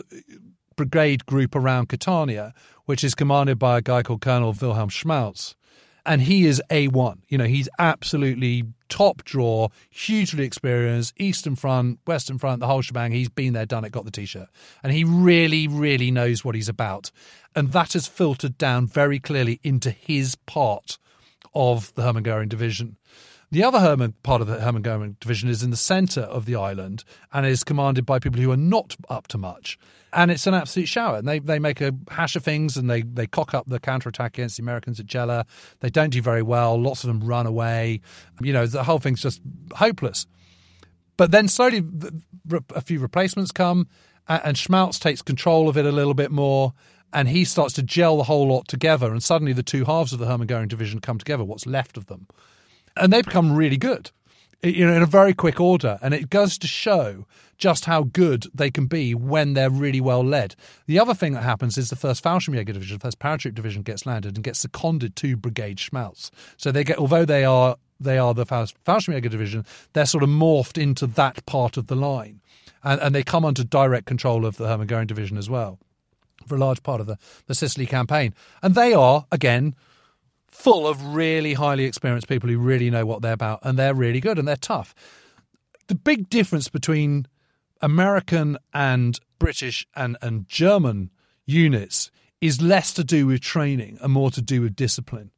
brigade 0.77 1.27
group 1.27 1.55
around 1.55 1.89
Catania, 1.89 2.55
which 2.87 3.05
is 3.05 3.15
commanded 3.15 3.59
by 3.59 3.79
a 3.79 3.83
guy 3.83 4.03
called 4.03 4.21
Colonel 4.21 4.55
Wilhelm 4.61 4.89
Schmalz 4.89 5.55
and 6.05 6.23
he 6.23 6.47
is 6.47 6.63
A1. 6.71 7.19
You 7.29 7.39
know, 7.39 7.45
he's 7.45 7.69
absolutely 7.79 8.65
top 8.89 9.25
draw, 9.25 9.69
hugely 9.89 10.45
experienced, 10.45 11.15
Eastern 11.19 11.57
Front, 11.57 12.01
Western 12.07 12.39
Front, 12.39 12.61
the 12.61 12.67
whole 12.67 12.83
shebang. 12.83 13.13
He's 13.13 13.29
been 13.29 13.53
there, 13.53 13.67
done 13.67 13.85
it, 13.85 13.93
got 13.93 14.05
the 14.05 14.11
t 14.11 14.27
shirt. 14.27 14.49
And 14.83 14.93
he 14.93 15.05
really, 15.05 15.69
really 15.69 16.11
knows 16.11 16.45
what 16.45 16.55
he's 16.55 16.69
about. 16.69 17.11
And 17.55 17.73
that 17.73 17.95
has 17.95 18.07
filtered 18.07 18.59
down 18.59 18.87
very 18.87 19.19
clearly 19.19 19.61
into 19.63 19.91
his 19.91 20.35
part 20.35 20.99
of 21.55 21.95
the 21.95 22.03
Hermann 22.03 22.23
Goering 22.23 22.49
division. 22.49 22.97
The 23.53 23.65
other 23.65 23.81
Hermann 23.81 24.15
part 24.23 24.41
of 24.41 24.47
the 24.47 24.61
Hermann 24.61 24.83
Goering 24.83 25.17
division 25.19 25.49
is 25.49 25.65
in 25.65 25.71
the 25.71 25.77
centre 25.77 26.21
of 26.21 26.45
the 26.45 26.55
island 26.55 27.03
and 27.33 27.45
is 27.45 27.65
commanded 27.65 28.07
by 28.07 28.21
people 28.21 28.41
who 28.41 28.53
are 28.53 28.57
not 28.57 28.95
up 29.09 29.27
to 29.29 29.39
much 29.39 29.77
and 30.13 30.31
it's 30.31 30.47
an 30.47 30.55
absolute 30.55 30.87
shower. 30.87 31.17
And 31.19 31.29
they, 31.29 31.39
they 31.39 31.59
make 31.59 31.81
a 31.81 31.93
hash 32.11 32.37
of 32.37 32.45
things 32.45 32.77
and 32.77 32.91
they, 32.91 33.03
they 33.03 33.27
cock 33.27 33.55
up 33.55 33.67
the 33.67 33.81
counterattack 33.81 34.39
against 34.39 34.57
the 34.57 34.63
Americans 34.63 35.01
at 35.01 35.07
Gela. 35.07 35.47
They 35.81 35.91
don't 35.91 36.11
do 36.11 36.23
very 36.23 36.43
well. 36.43 36.81
Lots 36.81 37.05
of 37.05 37.09
them 37.09 37.21
run 37.21 37.47
away. 37.47 38.01
You 38.41 38.53
know, 38.53 38.67
the 38.67 38.85
whole 38.85 38.99
thing's 38.99 39.23
just 39.23 39.41
hopeless. 39.75 40.27
But 41.17 41.31
then 41.31 41.49
slowly 41.49 41.83
a 42.75 42.81
few 42.81 42.99
replacements 42.99 43.53
come 43.53 43.89
and 44.29 44.57
Schmalz 44.57 44.99
takes 44.99 45.23
control 45.23 45.69
of 45.69 45.77
it 45.77 45.87
a 45.87 45.93
little 45.93 46.15
bit 46.15 46.31
more 46.31 46.73
and 47.13 47.29
he 47.29 47.45
starts 47.45 47.75
to 47.75 47.83
gel 47.83 48.17
the 48.17 48.25
whole 48.25 48.49
lot 48.49 48.69
together. 48.69 49.11
And 49.11 49.23
suddenly 49.23 49.53
the 49.53 49.63
two 49.63 49.85
halves 49.85 50.13
of 50.13 50.19
the 50.19 50.27
Hermann 50.27 50.47
Goering 50.47 50.69
division 50.69 51.01
come 51.01 51.19
together, 51.19 51.45
what's 51.45 51.67
left 51.67 51.97
of 51.97 52.07
them. 52.07 52.27
And 52.97 53.13
they 53.13 53.23
become 53.23 53.55
really 53.55 53.77
good 53.77 54.11
you 54.63 54.87
know, 54.87 54.95
in 54.95 55.03
a 55.03 55.07
very 55.07 55.35
quick 55.35 55.61
order. 55.61 55.99
And 56.03 56.13
it 56.15 56.31
goes 56.31 56.59
to 56.59 56.67
show 56.67 57.27
just 57.59 57.85
how 57.85 58.05
good 58.05 58.47
they 58.55 58.71
can 58.71 58.87
be 58.87 59.15
when 59.15 59.55
they're 59.55 59.71
really 59.71 60.01
well 60.01 60.25
led. 60.25 60.55
The 60.87 60.99
other 60.99 61.15
thing 61.15 61.33
that 61.35 61.43
happens 61.43 61.77
is 61.77 61.91
the 61.91 61.97
first 61.97 62.23
Fallschirmjäger 62.23 62.73
division, 62.73 62.99
the 62.99 63.03
first 63.03 63.19
paratroop 63.19 63.55
division 63.55 63.83
gets 63.83 64.07
landed 64.07 64.37
and 64.37 64.45
gets 64.45 64.61
seconded 64.61 65.17
to 65.17 65.37
Brigade 65.37 65.79
Schmalz. 65.79 66.31
So 66.57 66.73
they 66.73 66.85
get, 66.85 66.99
although 66.99 67.25
they 67.25 67.45
are 67.45 67.77
they 68.03 68.17
are 68.17 68.33
the 68.33 68.47
Fallschirmjäger 68.47 69.29
division, 69.31 69.67
they're 69.93 70.07
sort 70.07 70.23
of 70.23 70.31
morphed 70.31 70.81
into 70.81 71.07
that 71.07 71.45
part 71.45 71.77
of 71.77 71.89
the 71.89 71.97
line. 71.97 72.41
And, 72.83 72.99
and 73.03 73.15
they 73.15 73.23
come 73.23 73.45
under 73.45 73.63
direct 73.63 74.07
control 74.07 74.47
of 74.47 74.57
the 74.57 74.67
Hermann 74.67 74.87
Goering 74.87 75.07
division 75.07 75.37
as 75.37 75.51
well. 75.51 75.79
for 76.47 76.57
a 76.57 76.59
large 76.59 76.83
part 76.83 77.01
of 77.01 77.07
the, 77.07 77.19
the 77.47 77.55
Sicily 77.55 77.87
campaign. 77.87 78.35
And 78.63 78.75
they 78.75 78.95
are, 78.95 79.27
again, 79.31 79.75
full 80.61 80.87
of 80.87 81.15
really 81.15 81.55
highly 81.55 81.85
experienced 81.85 82.29
people 82.29 82.49
who 82.49 82.59
really 82.59 82.91
know 82.91 83.07
what 83.07 83.23
they're 83.23 83.33
about, 83.33 83.61
and 83.63 83.79
they're 83.79 83.95
really 83.95 84.21
good 84.21 84.39
and 84.39 84.47
they're 84.47 84.57
tough. 84.57 84.95
The 85.89 85.95
big 85.95 86.29
difference 86.29 86.69
between 86.69 87.27
American 87.81 88.59
and 88.75 89.19
British 89.39 89.87
and, 89.97 90.17
and 90.21 90.47
German 90.47 91.11
units 91.47 92.11
is 92.41 92.61
less 92.63 92.93
to 92.95 93.05
do 93.05 93.27
with 93.27 93.41
training 93.41 93.99
and 94.03 94.13
more 94.13 94.31
to 94.31 94.43
do 94.43 94.63
with 94.63 94.77
discipline. 94.77 95.31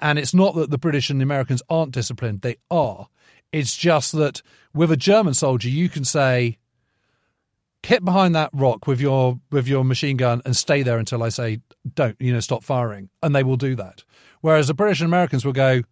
And 0.00 0.18
it's 0.18 0.34
not 0.34 0.54
that 0.54 0.70
the 0.70 0.78
British 0.78 1.10
and 1.10 1.20
the 1.20 1.24
Americans 1.24 1.62
aren't 1.68 1.92
disciplined, 1.92 2.42
they 2.42 2.56
are. 2.70 3.08
It's 3.52 3.76
just 3.76 4.12
that 4.12 4.42
with 4.74 4.92
a 4.92 4.96
German 4.96 5.34
soldier, 5.34 5.68
you 5.68 5.88
can 5.88 6.04
say, 6.04 6.58
hit 7.82 8.04
behind 8.04 8.34
that 8.34 8.50
rock 8.52 8.86
with 8.86 9.00
your 9.00 9.40
with 9.50 9.68
your 9.68 9.84
machine 9.84 10.16
gun 10.16 10.42
and 10.44 10.56
stay 10.56 10.82
there 10.82 10.98
until 10.98 11.22
I 11.22 11.28
say 11.28 11.60
don't, 11.94 12.16
you 12.20 12.32
know, 12.32 12.40
stop 12.40 12.64
firing. 12.64 13.10
And 13.22 13.34
they 13.34 13.42
will 13.42 13.56
do 13.56 13.74
that. 13.76 14.04
Whereas 14.40 14.68
the 14.68 14.74
British 14.74 15.00
and 15.00 15.08
Americans 15.08 15.44
will 15.44 15.52
go, 15.52 15.82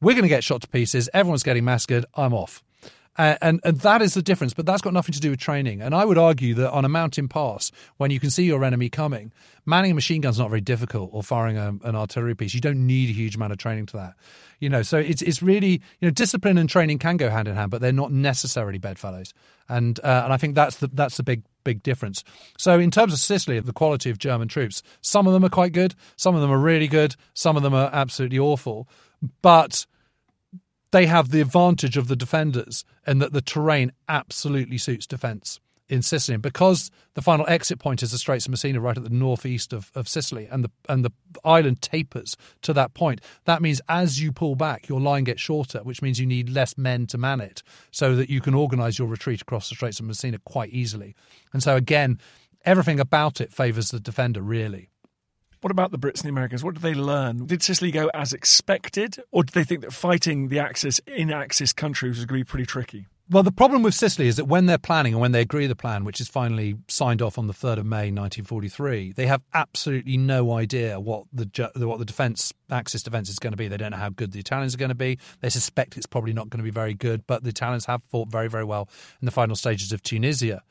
We're 0.00 0.14
gonna 0.14 0.28
get 0.28 0.44
shot 0.44 0.62
to 0.62 0.68
pieces, 0.68 1.08
everyone's 1.14 1.42
getting 1.42 1.64
massacred, 1.64 2.06
I'm 2.14 2.34
off. 2.34 2.62
Uh, 3.18 3.36
and 3.42 3.60
and 3.62 3.78
that 3.80 4.00
is 4.00 4.14
the 4.14 4.22
difference, 4.22 4.54
but 4.54 4.64
that's 4.64 4.80
got 4.80 4.94
nothing 4.94 5.12
to 5.12 5.20
do 5.20 5.30
with 5.30 5.38
training. 5.38 5.82
And 5.82 5.94
I 5.94 6.04
would 6.04 6.16
argue 6.16 6.54
that 6.54 6.70
on 6.70 6.86
a 6.86 6.88
mountain 6.88 7.28
pass, 7.28 7.70
when 7.98 8.10
you 8.10 8.18
can 8.18 8.30
see 8.30 8.44
your 8.44 8.64
enemy 8.64 8.88
coming, 8.88 9.32
manning 9.66 9.90
a 9.90 9.94
machine 9.94 10.22
gun 10.22 10.30
is 10.30 10.38
not 10.38 10.48
very 10.48 10.62
difficult, 10.62 11.10
or 11.12 11.22
firing 11.22 11.58
a, 11.58 11.74
an 11.84 11.94
artillery 11.94 12.34
piece. 12.34 12.54
You 12.54 12.62
don't 12.62 12.86
need 12.86 13.10
a 13.10 13.12
huge 13.12 13.36
amount 13.36 13.52
of 13.52 13.58
training 13.58 13.86
to 13.86 13.98
that. 13.98 14.14
You 14.60 14.70
know, 14.70 14.80
so 14.82 14.96
it's 14.96 15.20
it's 15.20 15.42
really 15.42 15.82
you 16.00 16.08
know 16.08 16.10
discipline 16.10 16.56
and 16.56 16.70
training 16.70 17.00
can 17.00 17.18
go 17.18 17.28
hand 17.28 17.48
in 17.48 17.54
hand, 17.54 17.70
but 17.70 17.82
they're 17.82 17.92
not 17.92 18.12
necessarily 18.12 18.78
bedfellows. 18.78 19.34
And 19.68 20.00
uh, 20.00 20.22
and 20.24 20.32
I 20.32 20.38
think 20.38 20.54
that's 20.54 20.76
the 20.76 20.88
that's 20.88 21.18
the 21.18 21.22
big 21.22 21.42
big 21.64 21.82
difference. 21.82 22.24
So 22.56 22.78
in 22.78 22.90
terms 22.90 23.12
of 23.12 23.18
Sicily, 23.18 23.60
the 23.60 23.74
quality 23.74 24.08
of 24.08 24.16
German 24.16 24.48
troops, 24.48 24.82
some 25.02 25.26
of 25.26 25.34
them 25.34 25.44
are 25.44 25.50
quite 25.50 25.72
good, 25.72 25.94
some 26.16 26.34
of 26.34 26.40
them 26.40 26.50
are 26.50 26.58
really 26.58 26.88
good, 26.88 27.14
some 27.34 27.58
of 27.58 27.62
them 27.62 27.74
are 27.74 27.90
absolutely 27.92 28.38
awful, 28.38 28.88
but 29.42 29.86
they 30.92 31.06
have 31.06 31.30
the 31.30 31.40
advantage 31.40 31.96
of 31.96 32.08
the 32.08 32.16
defenders 32.16 32.84
and 33.06 33.20
that 33.20 33.32
the 33.32 33.40
terrain 33.40 33.92
absolutely 34.08 34.78
suits 34.78 35.06
defence 35.06 35.58
in 35.88 36.00
Sicily. 36.00 36.34
And 36.34 36.42
because 36.42 36.90
the 37.14 37.22
final 37.22 37.44
exit 37.48 37.78
point 37.78 38.02
is 38.02 38.12
the 38.12 38.18
Straits 38.18 38.46
of 38.46 38.50
Messina, 38.50 38.80
right 38.80 38.96
at 38.96 39.04
the 39.04 39.10
northeast 39.10 39.72
of, 39.72 39.90
of 39.94 40.08
Sicily, 40.08 40.46
and 40.50 40.64
the 40.64 40.70
and 40.88 41.04
the 41.04 41.10
island 41.44 41.82
tapers 41.82 42.36
to 42.62 42.72
that 42.72 42.94
point, 42.94 43.20
that 43.44 43.60
means 43.60 43.80
as 43.88 44.20
you 44.20 44.32
pull 44.32 44.54
back, 44.54 44.88
your 44.88 45.00
line 45.00 45.24
gets 45.24 45.40
shorter, 45.40 45.80
which 45.80 46.00
means 46.00 46.20
you 46.20 46.26
need 46.26 46.48
less 46.48 46.78
men 46.78 47.06
to 47.08 47.18
man 47.18 47.40
it, 47.40 47.62
so 47.90 48.14
that 48.16 48.30
you 48.30 48.40
can 48.40 48.54
organise 48.54 48.98
your 48.98 49.08
retreat 49.08 49.42
across 49.42 49.68
the 49.68 49.74
Straits 49.74 50.00
of 50.00 50.06
Messina 50.06 50.38
quite 50.44 50.70
easily. 50.70 51.14
And 51.52 51.62
so 51.62 51.76
again, 51.76 52.18
everything 52.64 53.00
about 53.00 53.40
it 53.40 53.52
favours 53.52 53.90
the 53.90 54.00
defender 54.00 54.40
really. 54.40 54.91
What 55.62 55.70
about 55.70 55.92
the 55.92 55.98
Brits 55.98 56.16
and 56.16 56.24
the 56.24 56.30
Americans? 56.30 56.64
What 56.64 56.74
did 56.74 56.82
they 56.82 56.92
learn? 56.92 57.46
Did 57.46 57.62
Sicily 57.62 57.92
go 57.92 58.10
as 58.14 58.32
expected, 58.32 59.22
or 59.30 59.44
did 59.44 59.54
they 59.54 59.62
think 59.62 59.82
that 59.82 59.92
fighting 59.92 60.48
the 60.48 60.58
Axis 60.58 60.98
in 61.06 61.30
Axis 61.30 61.72
countries 61.72 62.16
was 62.16 62.24
going 62.24 62.40
to 62.40 62.44
be 62.44 62.48
pretty 62.48 62.66
tricky? 62.66 63.06
Well, 63.30 63.44
the 63.44 63.52
problem 63.52 63.84
with 63.84 63.94
Sicily 63.94 64.26
is 64.26 64.36
that 64.36 64.46
when 64.46 64.66
they're 64.66 64.76
planning 64.76 65.14
and 65.14 65.20
when 65.20 65.30
they 65.30 65.40
agree 65.40 65.68
the 65.68 65.76
plan, 65.76 66.04
which 66.04 66.20
is 66.20 66.26
finally 66.26 66.74
signed 66.88 67.22
off 67.22 67.38
on 67.38 67.46
the 67.46 67.52
3rd 67.52 67.78
of 67.78 67.86
May 67.86 68.10
1943, 68.10 69.12
they 69.12 69.26
have 69.28 69.40
absolutely 69.54 70.16
no 70.16 70.52
idea 70.52 70.98
what 70.98 71.26
the 71.32 71.70
what 71.76 72.00
the 72.00 72.04
defence 72.04 72.52
Axis 72.68 73.04
defence 73.04 73.30
is 73.30 73.38
going 73.38 73.52
to 73.52 73.56
be. 73.56 73.68
They 73.68 73.76
don't 73.76 73.92
know 73.92 73.98
how 73.98 74.10
good 74.10 74.32
the 74.32 74.40
Italians 74.40 74.74
are 74.74 74.78
going 74.78 74.88
to 74.88 74.96
be. 74.96 75.20
They 75.42 75.48
suspect 75.48 75.96
it's 75.96 76.06
probably 76.06 76.32
not 76.32 76.50
going 76.50 76.58
to 76.58 76.64
be 76.64 76.70
very 76.70 76.92
good, 76.92 77.24
but 77.28 77.44
the 77.44 77.50
Italians 77.50 77.86
have 77.86 78.02
fought 78.10 78.28
very, 78.28 78.48
very 78.48 78.64
well 78.64 78.88
in 79.20 79.26
the 79.26 79.30
final 79.30 79.54
stages 79.54 79.92
of 79.92 80.02
Tunisia 80.02 80.64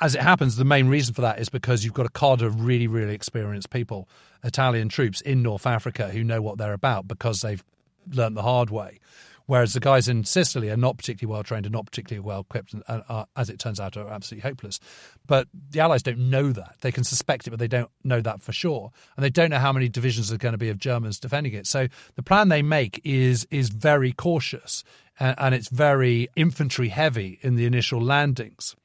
as 0.00 0.14
it 0.14 0.20
happens, 0.20 0.56
the 0.56 0.64
main 0.64 0.88
reason 0.88 1.14
for 1.14 1.22
that 1.22 1.40
is 1.40 1.48
because 1.48 1.84
you've 1.84 1.94
got 1.94 2.06
a 2.06 2.10
cadre 2.10 2.46
of 2.46 2.64
really, 2.64 2.86
really 2.86 3.14
experienced 3.14 3.70
people, 3.70 4.08
Italian 4.44 4.88
troops 4.88 5.20
in 5.20 5.42
North 5.42 5.66
Africa 5.66 6.08
who 6.10 6.22
know 6.22 6.40
what 6.40 6.58
they're 6.58 6.72
about 6.72 7.08
because 7.08 7.40
they've 7.40 7.64
learned 8.12 8.36
the 8.36 8.42
hard 8.42 8.70
way. 8.70 9.00
Whereas 9.46 9.72
the 9.72 9.80
guys 9.80 10.08
in 10.08 10.24
Sicily 10.24 10.68
are 10.68 10.76
not 10.76 10.98
particularly 10.98 11.34
well 11.34 11.42
trained 11.42 11.64
and 11.64 11.72
not 11.72 11.86
particularly 11.86 12.20
well 12.20 12.40
equipped, 12.40 12.74
and 12.74 12.82
are, 12.86 13.26
as 13.34 13.48
it 13.48 13.58
turns 13.58 13.80
out, 13.80 13.96
are 13.96 14.06
absolutely 14.06 14.46
hopeless. 14.46 14.78
But 15.26 15.48
the 15.70 15.80
Allies 15.80 16.02
don't 16.02 16.30
know 16.30 16.52
that. 16.52 16.76
They 16.82 16.92
can 16.92 17.02
suspect 17.02 17.46
it, 17.46 17.50
but 17.50 17.58
they 17.58 17.66
don't 17.66 17.90
know 18.04 18.20
that 18.20 18.42
for 18.42 18.52
sure. 18.52 18.92
And 19.16 19.24
they 19.24 19.30
don't 19.30 19.48
know 19.48 19.58
how 19.58 19.72
many 19.72 19.88
divisions 19.88 20.30
are 20.30 20.36
going 20.36 20.52
to 20.52 20.58
be 20.58 20.68
of 20.68 20.78
Germans 20.78 21.18
defending 21.18 21.54
it. 21.54 21.66
So 21.66 21.88
the 22.14 22.22
plan 22.22 22.50
they 22.50 22.60
make 22.60 23.00
is 23.04 23.46
is 23.50 23.70
very 23.70 24.12
cautious 24.12 24.84
and, 25.18 25.34
and 25.38 25.54
it's 25.54 25.70
very 25.70 26.28
infantry 26.36 26.90
heavy 26.90 27.38
in 27.40 27.56
the 27.56 27.64
initial 27.64 28.02
landings 28.02 28.76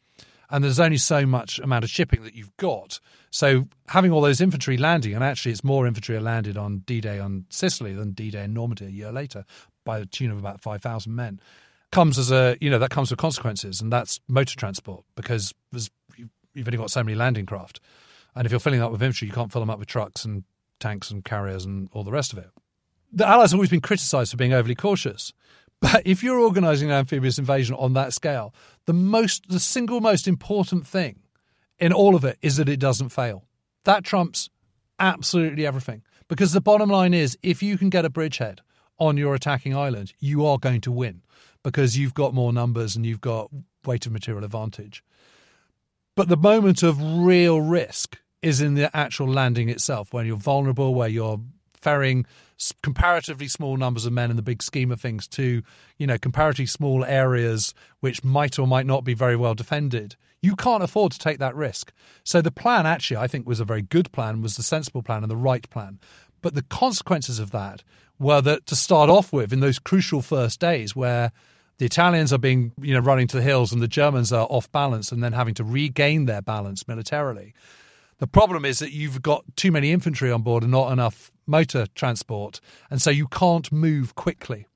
and 0.54 0.64
there's 0.64 0.80
only 0.80 0.98
so 0.98 1.26
much 1.26 1.58
amount 1.58 1.84
of 1.84 1.90
shipping 1.90 2.22
that 2.24 2.36
you've 2.36 2.56
got. 2.58 3.00
So 3.32 3.66
having 3.88 4.12
all 4.12 4.22
those 4.22 4.40
infantry 4.40 4.78
landing, 4.78 5.16
and 5.16 5.24
actually 5.24 5.52
it's 5.52 5.64
more 5.64 5.88
infantry 5.88 6.16
are 6.16 6.22
landed 6.22 6.58
on 6.58 6.84
D-Day 6.86 7.18
on 7.18 7.46
Sicily 7.50 7.92
than 7.94 8.12
D-Day 8.12 8.44
in 8.44 8.54
Normandy 8.54 8.86
a 8.86 8.90
year 8.90 9.12
later, 9.12 9.46
by 9.84 10.00
the 10.00 10.06
tune 10.06 10.30
of 10.30 10.38
about 10.38 10.62
five 10.62 10.84
thousand 10.84 11.16
men, 11.16 11.42
comes 11.92 12.20
as 12.20 12.32
a 12.32 12.56
you 12.62 12.70
know 12.70 12.78
that 12.78 12.92
comes 12.92 13.10
with 13.10 13.18
consequences, 13.18 13.82
and 13.82 13.92
that's 13.92 14.20
motor 14.28 14.56
transport 14.56 15.04
because 15.16 15.56
you've 16.54 16.68
only 16.68 16.78
got 16.78 16.92
so 16.92 17.04
many 17.04 17.16
landing 17.16 17.48
craft, 17.48 17.80
and 18.36 18.46
if 18.46 18.52
you're 18.52 18.60
filling 18.60 18.80
up 18.82 18.92
with 18.92 19.02
infantry, 19.02 19.28
you 19.28 19.34
can't 19.34 19.52
fill 19.52 19.62
them 19.62 19.72
up 19.72 19.80
with 19.80 19.88
trucks 19.88 20.24
and 20.24 20.44
tanks 20.80 21.10
and 21.10 21.26
carriers 21.26 21.66
and 21.66 21.90
all 21.94 22.04
the 22.04 22.12
rest 22.12 22.32
of 22.32 22.38
it. 22.38 22.52
The 23.12 23.28
Allies 23.28 23.52
have 23.52 23.58
always 23.58 23.72
been 23.72 23.82
criticised 23.82 24.30
for 24.30 24.38
being 24.38 24.54
overly 24.54 24.76
cautious. 24.76 25.34
But 25.84 26.08
if 26.08 26.24
you're 26.24 26.40
organising 26.40 26.92
an 26.92 26.96
amphibious 26.96 27.38
invasion 27.38 27.76
on 27.76 27.92
that 27.92 28.14
scale, 28.14 28.56
the 28.86 28.94
most, 28.94 29.50
the 29.50 29.60
single 29.60 30.00
most 30.00 30.30
important 30.30 30.88
thing 30.88 31.20
in 31.78 31.92
all 31.92 32.16
of 32.16 32.24
it 32.24 32.38
is 32.42 32.56
that 32.56 32.70
it 32.70 32.80
doesn't 32.80 33.10
fail. 33.10 33.44
That 33.84 34.06
trumps 34.06 34.50
absolutely 34.98 35.68
everything. 35.68 36.04
Because 36.30 36.54
the 36.54 36.62
bottom 36.62 36.90
line 36.90 37.14
is, 37.14 37.38
if 37.44 37.62
you 37.62 37.78
can 37.78 37.90
get 37.90 38.06
a 38.06 38.10
bridgehead 38.10 38.62
on 38.98 39.18
your 39.18 39.36
attacking 39.36 39.76
island, 39.76 40.14
you 40.20 40.46
are 40.46 40.58
going 40.58 40.80
to 40.82 40.92
win 40.92 41.22
because 41.66 41.98
you've 41.98 42.14
got 42.14 42.34
more 42.34 42.54
numbers 42.54 42.96
and 42.96 43.06
you've 43.06 43.20
got 43.20 43.52
weight 43.84 44.06
of 44.06 44.14
material 44.14 44.46
advantage. 44.46 45.04
But 46.16 46.30
the 46.30 46.38
moment 46.38 46.82
of 46.82 46.98
real 47.02 47.60
risk 47.60 48.20
is 48.42 48.62
in 48.62 48.76
the 48.76 48.96
actual 48.96 49.28
landing 49.28 49.68
itself, 49.68 50.14
when 50.14 50.26
you're 50.26 50.38
vulnerable, 50.38 50.96
where 50.96 51.10
you're 51.10 51.42
ferrying 51.84 52.26
comparatively 52.82 53.48
small 53.48 53.78
numbers 53.78 54.06
of 54.06 54.14
men 54.14 54.30
in 54.30 54.36
the 54.36 54.42
big 54.42 54.64
scheme 54.64 54.92
of 54.92 55.02
things 55.02 55.28
to, 55.28 55.62
you 55.98 56.08
know, 56.08 56.18
comparatively 56.18 56.66
small 56.66 57.04
areas 57.04 57.74
which 58.00 58.24
might 58.24 58.58
or 58.58 58.66
might 58.66 58.86
not 58.86 59.04
be 59.04 59.14
very 59.14 59.36
well 59.36 59.54
defended. 59.54 60.16
You 60.42 60.56
can't 60.56 60.84
afford 60.84 61.12
to 61.14 61.20
take 61.20 61.40
that 61.40 61.56
risk. 61.56 61.92
So 62.24 62.42
the 62.42 62.52
plan 62.52 62.86
actually, 62.86 63.18
I 63.18 63.28
think, 63.28 63.48
was 63.48 63.60
a 63.60 63.66
very 63.66 63.82
good 63.82 64.12
plan, 64.12 64.42
was 64.42 64.58
the 64.58 64.64
sensible 64.64 65.04
plan 65.04 65.24
and 65.24 65.32
the 65.32 65.38
right 65.38 65.70
plan. 65.70 66.00
But 66.42 66.56
the 66.56 66.64
consequences 66.64 67.40
of 67.40 67.52
that 67.52 67.84
were 68.20 68.42
that 68.42 68.66
to 68.68 68.76
start 68.76 69.10
off 69.10 69.34
with, 69.34 69.52
in 69.52 69.60
those 69.60 69.80
crucial 69.80 70.22
first 70.22 70.60
days 70.60 70.96
where 70.96 71.32
the 71.78 71.86
Italians 71.86 72.32
are 72.32 72.38
being, 72.38 72.72
you 72.82 72.94
know, 72.94 73.00
running 73.00 73.28
to 73.28 73.38
the 73.38 73.44
hills 73.44 73.74
and 73.74 73.82
the 73.82 73.88
Germans 73.88 74.32
are 74.32 74.48
off 74.50 74.72
balance 74.72 75.12
and 75.12 75.24
then 75.24 75.34
having 75.34 75.54
to 75.56 75.64
regain 75.64 76.26
their 76.26 76.42
balance 76.42 76.88
militarily. 76.88 77.54
The 78.20 78.28
problem 78.28 78.64
is 78.64 78.80
that 78.80 78.92
you've 78.92 79.22
got 79.22 79.44
too 79.56 79.72
many 79.72 79.92
infantry 79.92 80.32
on 80.32 80.44
board 80.44 80.64
and 80.64 80.72
not 80.72 80.92
enough 80.92 81.32
motor 81.46 81.88
transport, 81.96 82.60
and 82.90 83.02
so 83.02 83.10
you 83.10 83.28
can't 83.28 83.72
move 83.72 84.16
quickly. 84.16 84.68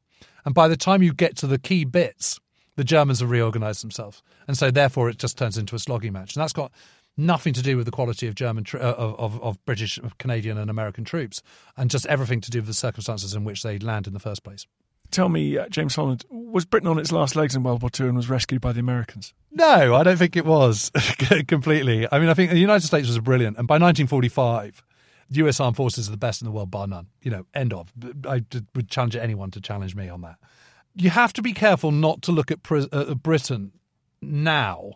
And 0.45 0.56
by 0.56 0.67
the 0.67 0.77
time 0.77 1.03
you 1.03 1.13
get 1.13 1.36
to 1.38 1.47
the 1.47 1.60
key 1.60 1.84
bits, 1.84 2.39
the 2.75 2.84
Germans 2.84 3.19
have 3.19 3.30
reorganised 3.30 3.84
themselves, 3.84 4.21
and 4.47 4.58
so 4.58 4.71
therefore 4.71 5.10
it 5.10 5.17
just 5.17 5.38
turns 5.38 5.58
into 5.58 5.75
a 5.75 5.80
slogging 5.80 6.13
match, 6.13 6.36
and 6.36 6.41
that's 6.41 6.53
got 6.53 6.71
nothing 7.17 7.53
to 7.53 7.62
do 7.62 7.75
with 7.75 7.86
the 7.86 7.91
quality 7.91 8.27
of 8.27 8.36
German 8.36 8.63
uh, 8.73 8.77
of, 8.77 9.19
of, 9.19 9.43
of 9.43 9.65
British, 9.65 9.99
Canadian, 10.19 10.58
and 10.58 10.69
American 10.69 11.03
troops, 11.03 11.41
and 11.75 11.89
just 11.89 12.06
everything 12.06 12.39
to 12.41 12.51
do 12.51 12.60
with 12.60 12.67
the 12.67 12.73
circumstances 12.73 13.34
in 13.34 13.43
which 13.43 13.63
they 13.63 13.80
land 13.80 14.08
in 14.08 14.13
the 14.13 14.19
first 14.19 14.43
place. 14.43 14.67
Tell 15.10 15.30
me, 15.30 15.58
uh, 15.58 15.67
James 15.69 15.95
Holland, 15.95 16.25
was 16.30 16.65
Britain 16.65 16.89
on 16.89 16.99
its 16.99 17.12
last 17.12 17.36
legs 17.36 17.56
in 17.56 17.63
World 17.63 17.82
War 17.82 17.89
II 17.97 18.08
and 18.08 18.17
was 18.17 18.30
rescued 18.30 18.62
by 18.62 18.73
the 18.73 18.82
Americans? 18.82 19.34
No, 19.51 19.95
I 19.95 20.03
don't 20.03 20.17
think 20.17 20.36
it 20.36 20.45
was 20.45 20.91
completely. 21.47 22.08
I 22.12 22.19
mean, 22.19 22.30
I 22.30 22.34
think 22.34 22.51
the 22.51 22.60
United 22.60 22.86
States 22.86 23.08
was 23.08 23.17
brilliant, 23.19 23.58
and 23.58 23.67
by 23.67 23.75
1945, 23.75 24.84
the 24.84 24.84
US 25.31 25.59
Armed 25.59 25.75
Forces 25.75 26.07
are 26.07 26.11
the 26.11 26.17
best 26.17 26.41
in 26.41 26.45
the 26.45 26.51
world, 26.51 26.71
bar 26.71 26.87
none. 26.87 27.07
You 27.21 27.31
know, 27.31 27.45
end 27.53 27.73
of. 27.73 27.91
I 28.27 28.43
would 28.75 28.89
challenge 28.89 29.15
anyone 29.15 29.51
to 29.51 29.61
challenge 29.61 29.95
me 29.95 30.09
on 30.09 30.21
that. 30.21 30.37
You 30.95 31.09
have 31.09 31.33
to 31.33 31.41
be 31.41 31.53
careful 31.53 31.91
not 31.91 32.21
to 32.23 32.31
look 32.31 32.51
at 32.51 32.59
uh, 32.71 33.13
Britain 33.15 33.71
now, 34.21 34.93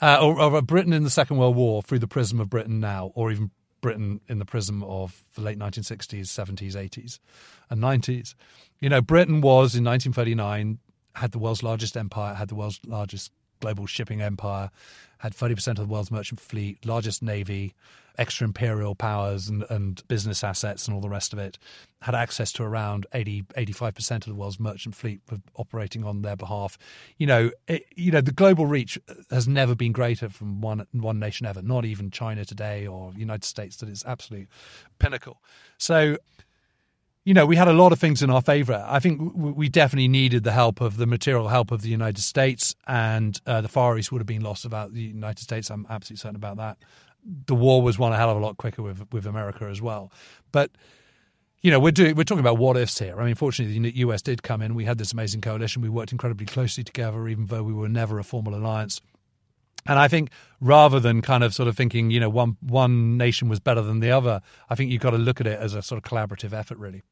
uh, 0.00 0.18
or, 0.20 0.40
or 0.40 0.62
Britain 0.62 0.92
in 0.92 1.04
the 1.04 1.10
Second 1.10 1.36
World 1.36 1.54
War 1.54 1.82
through 1.82 2.00
the 2.00 2.08
prism 2.08 2.40
of 2.40 2.50
Britain 2.50 2.80
now, 2.80 3.12
or 3.14 3.30
even 3.30 3.50
Britain 3.80 4.20
in 4.28 4.38
the 4.38 4.44
prism 4.44 4.82
of 4.82 5.24
the 5.34 5.42
late 5.42 5.58
1960s, 5.58 6.22
70s, 6.22 6.72
80s, 6.72 7.18
and 7.70 7.80
90s. 7.80 8.34
You 8.80 8.88
know, 8.88 9.00
Britain 9.00 9.42
was 9.42 9.76
in 9.76 9.84
1939 9.84 10.78
had 11.14 11.32
the 11.32 11.38
world's 11.38 11.62
largest 11.62 11.96
empire, 11.96 12.34
had 12.34 12.48
the 12.48 12.54
world's 12.54 12.80
largest 12.86 13.30
global 13.64 13.86
shipping 13.86 14.20
empire, 14.20 14.70
had 15.18 15.32
30% 15.32 15.68
of 15.68 15.76
the 15.76 15.86
world's 15.86 16.10
merchant 16.10 16.38
fleet, 16.38 16.84
largest 16.84 17.22
navy, 17.22 17.74
extra 18.18 18.44
imperial 18.44 18.94
powers 18.94 19.48
and, 19.48 19.64
and 19.70 20.06
business 20.06 20.44
assets 20.44 20.86
and 20.86 20.94
all 20.94 21.00
the 21.00 21.08
rest 21.08 21.32
of 21.32 21.38
it, 21.38 21.58
had 22.02 22.14
access 22.14 22.52
to 22.52 22.62
around 22.62 23.06
80, 23.14 23.44
85% 23.56 24.10
of 24.16 24.24
the 24.24 24.34
world's 24.34 24.60
merchant 24.60 24.94
fleet 24.94 25.22
operating 25.56 26.04
on 26.04 26.20
their 26.20 26.36
behalf. 26.36 26.76
You 27.16 27.26
know, 27.26 27.50
it, 27.66 27.86
you 27.96 28.12
know, 28.12 28.20
the 28.20 28.32
global 28.32 28.66
reach 28.66 28.98
has 29.30 29.48
never 29.48 29.74
been 29.74 29.92
greater 29.92 30.28
from 30.28 30.60
one, 30.60 30.86
one 30.92 31.18
nation 31.18 31.46
ever, 31.46 31.62
not 31.62 31.86
even 31.86 32.10
China 32.10 32.44
today 32.44 32.86
or 32.86 33.14
United 33.16 33.44
States, 33.44 33.76
that 33.78 33.88
is 33.88 34.04
absolute 34.06 34.48
pinnacle. 34.98 35.38
So, 35.78 36.18
you 37.24 37.32
know, 37.32 37.46
we 37.46 37.56
had 37.56 37.68
a 37.68 37.72
lot 37.72 37.90
of 37.90 37.98
things 37.98 38.22
in 38.22 38.28
our 38.28 38.42
favor. 38.42 38.84
I 38.86 39.00
think 39.00 39.32
we 39.34 39.68
definitely 39.68 40.08
needed 40.08 40.44
the 40.44 40.52
help 40.52 40.82
of 40.82 40.98
the 40.98 41.06
material 41.06 41.48
help 41.48 41.70
of 41.70 41.80
the 41.80 41.88
United 41.88 42.20
States, 42.20 42.74
and 42.86 43.40
uh, 43.46 43.62
the 43.62 43.68
Far 43.68 43.96
East 43.96 44.12
would 44.12 44.20
have 44.20 44.26
been 44.26 44.42
lost 44.42 44.64
without 44.64 44.92
the 44.92 45.00
United 45.00 45.42
States. 45.42 45.70
I'm 45.70 45.86
absolutely 45.88 46.20
certain 46.20 46.36
about 46.36 46.58
that. 46.58 46.76
The 47.46 47.54
war 47.54 47.80
was 47.80 47.98
won 47.98 48.12
a 48.12 48.16
hell 48.16 48.28
of 48.28 48.36
a 48.36 48.40
lot 48.40 48.58
quicker 48.58 48.82
with 48.82 49.10
with 49.10 49.24
America 49.24 49.64
as 49.64 49.80
well. 49.80 50.12
But 50.52 50.70
you 51.62 51.70
know, 51.70 51.80
we're 51.80 51.92
doing 51.92 52.14
we're 52.14 52.24
talking 52.24 52.40
about 52.40 52.58
what 52.58 52.76
ifs 52.76 52.98
here. 52.98 53.18
I 53.18 53.24
mean, 53.24 53.36
fortunately, 53.36 53.78
the 53.78 53.96
U.S. 54.00 54.20
did 54.20 54.42
come 54.42 54.60
in. 54.60 54.74
We 54.74 54.84
had 54.84 54.98
this 54.98 55.12
amazing 55.12 55.40
coalition. 55.40 55.80
We 55.80 55.88
worked 55.88 56.12
incredibly 56.12 56.44
closely 56.44 56.84
together, 56.84 57.26
even 57.26 57.46
though 57.46 57.62
we 57.62 57.72
were 57.72 57.88
never 57.88 58.18
a 58.18 58.24
formal 58.24 58.54
alliance. 58.54 59.00
And 59.86 59.98
I 59.98 60.08
think 60.08 60.30
rather 60.60 61.00
than 61.00 61.22
kind 61.22 61.42
of 61.42 61.54
sort 61.54 61.68
of 61.68 61.76
thinking, 61.76 62.10
you 62.10 62.20
know, 62.20 62.28
one 62.28 62.58
one 62.60 63.16
nation 63.16 63.48
was 63.48 63.60
better 63.60 63.80
than 63.80 64.00
the 64.00 64.10
other, 64.10 64.42
I 64.68 64.74
think 64.74 64.90
you've 64.90 65.00
got 65.00 65.12
to 65.12 65.18
look 65.18 65.40
at 65.40 65.46
it 65.46 65.58
as 65.58 65.72
a 65.72 65.80
sort 65.80 66.04
of 66.04 66.10
collaborative 66.10 66.52
effort, 66.52 66.76
really. 66.76 67.02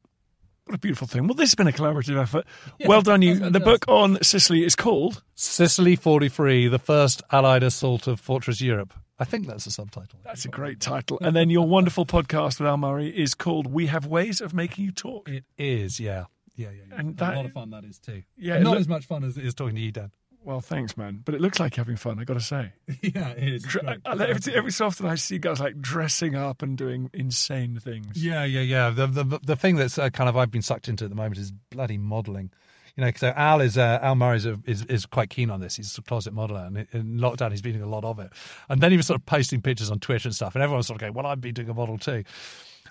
What 0.65 0.75
a 0.75 0.79
beautiful 0.79 1.07
thing. 1.07 1.27
Well, 1.27 1.33
this 1.35 1.49
has 1.49 1.55
been 1.55 1.67
a 1.67 1.73
collaborative 1.73 2.21
effort. 2.21 2.45
Yeah, 2.79 2.87
well 2.87 3.01
done, 3.01 3.21
you. 3.21 3.35
The 3.49 3.59
book 3.59 3.85
on 3.87 4.17
Sicily 4.23 4.63
is 4.63 4.75
called 4.75 5.21
Sicily 5.35 5.97
43 5.97 6.69
The 6.69 6.79
First 6.79 7.21
Allied 7.31 7.63
Assault 7.63 8.07
of 8.07 8.19
Fortress 8.19 8.61
Europe. 8.61 8.93
I 9.19 9.25
think 9.25 9.45
that's 9.45 9.65
the 9.65 9.71
subtitle. 9.71 10.19
That's 10.23 10.45
a 10.45 10.47
great 10.47 10.79
title. 10.79 11.19
And 11.21 11.35
then 11.35 11.49
your 11.49 11.67
wonderful 11.67 12.05
podcast 12.05 12.59
with 12.59 12.67
Al 12.67 12.77
Murray 12.77 13.09
is 13.09 13.35
called 13.35 13.67
We 13.67 13.87
Have 13.87 14.05
Ways 14.05 14.41
of 14.41 14.53
Making 14.53 14.85
You 14.85 14.91
Talk. 14.91 15.29
It 15.29 15.43
is, 15.57 15.99
yeah. 15.99 16.25
Yeah, 16.55 16.69
yeah, 16.69 16.83
yeah. 16.89 16.99
And 16.99 17.17
that, 17.17 17.33
a 17.33 17.37
lot 17.37 17.45
of 17.45 17.51
fun 17.51 17.69
that 17.71 17.83
is 17.83 17.99
too. 17.99 18.23
Yeah, 18.37 18.59
not 18.59 18.77
as 18.77 18.87
much 18.87 19.05
fun 19.05 19.23
as 19.23 19.37
it 19.37 19.45
is 19.45 19.53
talking 19.53 19.75
to 19.75 19.81
you, 19.81 19.91
Dan. 19.91 20.11
Well, 20.43 20.59
thanks, 20.59 20.97
man. 20.97 21.21
But 21.23 21.35
it 21.35 21.41
looks 21.41 21.59
like 21.59 21.77
you're 21.77 21.85
having 21.85 21.95
fun. 21.95 22.19
I 22.19 22.25
got 22.25 22.33
to 22.33 22.41
say. 22.41 22.73
yeah, 23.01 23.29
it 23.29 23.53
is. 23.53 23.63
Dre- 23.63 23.97
every, 24.05 24.53
every, 24.53 24.71
so 24.71 24.87
often, 24.87 25.05
I 25.05 25.15
see 25.15 25.37
guys 25.37 25.59
like 25.59 25.79
dressing 25.79 26.35
up 26.35 26.61
and 26.61 26.77
doing 26.77 27.09
insane 27.13 27.79
things. 27.79 28.21
Yeah, 28.21 28.43
yeah, 28.43 28.61
yeah. 28.61 28.89
The 28.89 29.07
the 29.07 29.39
the 29.41 29.55
thing 29.55 29.77
that's 29.77 29.97
uh, 29.97 30.09
kind 30.09 30.29
of 30.29 30.35
I've 30.35 30.51
been 30.51 30.61
sucked 30.61 30.89
into 30.89 31.05
at 31.05 31.09
the 31.09 31.15
moment 31.15 31.37
is 31.37 31.51
bloody 31.51 31.97
modelling. 31.97 32.51
You 32.95 33.03
know, 33.05 33.11
so 33.15 33.33
Al 33.35 33.61
is 33.61 33.77
uh, 33.77 33.99
Al 34.01 34.15
Murray 34.15 34.37
is, 34.37 34.45
is, 34.45 34.85
is 34.85 35.05
quite 35.05 35.29
keen 35.29 35.49
on 35.49 35.61
this. 35.61 35.77
He's 35.77 35.97
a 35.97 36.01
closet 36.01 36.35
modeler, 36.35 36.67
and 36.67 36.87
in 36.91 37.17
lockdown 37.19 37.51
he's 37.51 37.61
been 37.61 37.73
doing 37.73 37.83
a 37.83 37.89
lot 37.89 38.03
of 38.03 38.19
it. 38.19 38.31
And 38.69 38.81
then 38.81 38.91
he 38.91 38.97
was 38.97 39.07
sort 39.07 39.19
of 39.19 39.25
posting 39.25 39.61
pictures 39.61 39.89
on 39.89 39.99
Twitter 39.99 40.27
and 40.27 40.35
stuff, 40.35 40.55
and 40.55 40.63
everyone's 40.63 40.87
sort 40.87 40.97
of 40.97 41.01
going, 41.01 41.13
"Well, 41.13 41.25
I'd 41.25 41.41
be 41.41 41.51
doing 41.51 41.69
a 41.69 41.73
model 41.73 41.97
too." 41.97 42.23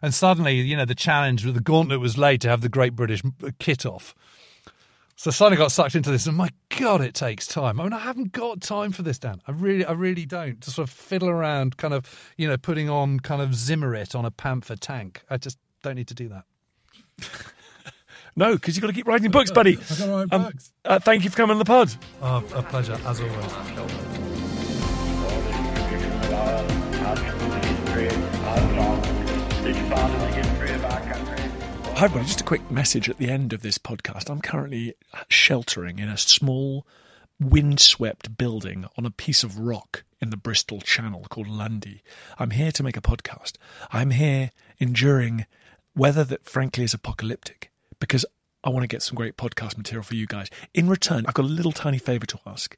And 0.01 0.13
suddenly, 0.13 0.55
you 0.57 0.77
know, 0.77 0.85
the 0.85 0.97
challenge 0.97 1.45
with 1.45 1.55
the 1.55 1.61
gauntlet 1.61 2.01
was 2.01 2.19
laid 2.19 2.41
to 2.41 2.49
have 2.49 2.63
the 2.63 2.69
Great 2.69 2.97
British 2.97 3.23
Kit 3.59 3.87
Off. 3.87 4.15
So 5.23 5.31
I 5.31 5.35
suddenly 5.35 5.57
got 5.57 5.71
sucked 5.71 5.95
into 5.95 6.11
this, 6.11 6.27
and 6.27 6.37
my 6.37 6.51
God, 6.77 7.01
it 7.01 7.15
takes 7.15 7.47
time. 7.47 7.79
I 7.79 7.85
mean, 7.85 7.93
I 7.93 8.01
haven't 8.01 8.33
got 8.33 8.61
time 8.61 8.91
for 8.91 9.03
this, 9.03 9.21
Dan. 9.21 9.41
I 9.47 9.53
really, 9.53 9.85
I 9.85 9.93
really 9.93 10.27
don't. 10.27 10.61
To 10.63 10.71
sort 10.73 10.89
of 10.89 10.93
fiddle 10.93 11.29
around, 11.29 11.77
kind 11.77 11.95
of, 11.95 12.13
you 12.37 12.49
know, 12.49 12.57
putting 12.57 12.91
on 12.91 13.21
kind 13.21 13.41
of 13.41 13.51
Zimmerit 13.51 14.17
on 14.17 14.25
a 14.25 14.33
Panther 14.33 14.75
tank. 14.75 15.23
I 15.31 15.37
just 15.37 15.59
don't 15.85 15.95
need 15.95 16.09
to 16.09 16.15
do 16.15 16.29
that. 16.31 16.45
no, 18.37 18.55
because 18.55 18.75
you've 18.75 18.83
got 18.83 18.89
to 18.89 18.95
keep 18.95 19.07
writing 19.07 19.31
books, 19.31 19.53
buddy. 19.53 19.79
I've 19.79 19.99
got 20.01 20.07
to 20.07 20.11
write 20.11 20.33
um, 20.33 20.43
books. 20.43 20.73
Uh, 20.85 20.99
thank 20.99 21.23
you 21.23 21.31
for 21.31 21.37
coming 21.37 21.53
on 21.53 21.59
the 21.61 21.65
pod. 21.67 21.95
Oh, 22.21 22.39
a 22.57 22.63
pleasure, 22.65 22.99
as 23.07 23.21
always. 23.21 23.53
Hi, 32.03 32.07
everybody. 32.07 32.27
Just 32.27 32.41
a 32.41 32.45
quick 32.45 32.69
message 32.69 33.09
at 33.09 33.19
the 33.19 33.31
end 33.31 33.53
of 33.53 33.63
this 33.63 33.79
podcast. 33.79 34.29
I'm 34.29 34.41
currently 34.41 34.95
sheltering 35.29 36.01
in 36.01 36.09
a 36.09 36.19
small, 36.19 36.85
windswept 37.39 38.37
building 38.37 38.87
on 38.99 39.07
a 39.07 39.11
piece 39.13 39.45
of 39.45 39.57
rock 39.57 40.03
in 40.21 40.31
the 40.31 40.37
Bristol 40.37 40.81
Channel 40.81 41.25
called 41.31 41.47
Lundy. 41.47 42.03
I'm 42.41 42.51
here 42.51 42.73
to 42.73 42.83
make 42.83 42.97
a 42.97 43.01
podcast. 43.01 43.53
I'm 43.93 44.11
here 44.11 44.51
enduring 44.81 45.47
weather 45.95 46.25
that, 46.25 46.45
frankly, 46.45 46.83
is 46.83 46.93
apocalyptic 46.93 47.71
because 48.01 48.27
I 48.65 48.71
want 48.71 48.83
to 48.83 48.89
get 48.89 49.05
some 49.05 49.15
great 49.15 49.37
podcast 49.37 49.77
material 49.77 50.03
for 50.03 50.17
you 50.17 50.27
guys. 50.27 50.49
In 50.75 50.89
return, 50.89 51.25
I've 51.29 51.35
got 51.35 51.45
a 51.45 51.49
little 51.49 51.71
tiny 51.71 51.99
favor 51.99 52.27
to 52.27 52.41
ask. 52.45 52.77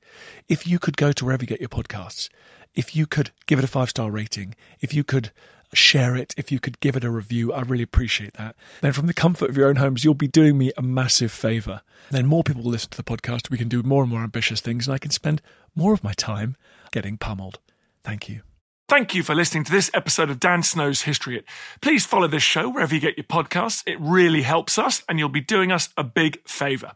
If 0.51 0.67
you 0.67 0.79
could 0.79 0.99
go 0.99 1.13
to 1.13 1.25
wherever 1.25 1.43
you 1.43 1.49
get 1.49 1.61
your 1.61 1.71
podcasts, 1.71 2.29
if 2.75 2.95
you 2.95 3.07
could 3.07 3.31
give 3.47 3.59
it 3.59 3.65
a 3.65 3.69
five 3.69 3.89
star 3.89 4.11
rating, 4.11 4.55
if 4.81 4.93
you 4.93 5.03
could 5.03 5.31
share 5.75 6.17
it, 6.17 6.35
if 6.37 6.51
you 6.51 6.61
could 6.61 6.81
give 6.81 6.97
it 6.97 7.05
a 7.05 7.11
review, 7.11 7.53
I 7.53 7.63
really 7.63 7.83
appreciate 7.83 8.35
that. 8.35 8.57
Then, 8.81 8.93
from 8.93 9.07
the 9.07 9.15
comfort 9.15 9.51
of 9.51 9.57
your 9.57 9.69
own 9.69 9.77
homes, 9.77 10.05
you'll 10.05 10.15
be 10.15 10.29
doing 10.29 10.59
me 10.59 10.73
a 10.77 10.83
massive 10.83 11.33
favor. 11.33 11.83
Then, 12.11 12.27
more 12.27 12.43
people 12.43 12.63
will 12.63 12.71
listen 12.71 12.91
to 12.91 12.97
the 12.97 13.05
podcast. 13.05 13.51
We 13.51 13.59
can 13.59 13.69
do 13.69 13.83
more 13.83 14.03
and 14.03 14.11
more 14.11 14.23
ambitious 14.23 14.61
things, 14.61 14.87
and 14.87 14.95
I 14.95 14.99
can 14.99 15.11
spend 15.11 15.43
more 15.75 15.93
of 15.93 16.05
my 16.05 16.13
time 16.13 16.57
getting 16.93 17.19
pummeled. 17.19 17.59
Thank 18.03 18.29
you. 18.29 18.43
Thank 18.87 19.15
you 19.15 19.23
for 19.23 19.35
listening 19.35 19.65
to 19.65 19.73
this 19.73 19.91
episode 19.95 20.29
of 20.29 20.39
Dan 20.39 20.63
Snow's 20.63 21.03
History 21.03 21.37
Hit. 21.37 21.47
Please 21.81 22.05
follow 22.05 22.29
this 22.29 22.43
show 22.43 22.69
wherever 22.69 22.95
you 22.95 23.01
get 23.01 23.17
your 23.17 23.25
podcasts. 23.25 23.83
It 23.87 23.99
really 23.99 24.43
helps 24.43 24.79
us, 24.79 25.03
and 25.09 25.19
you'll 25.19 25.31
be 25.31 25.41
doing 25.41 25.73
us 25.73 25.89
a 25.97 26.05
big 26.05 26.47
favor. 26.47 26.93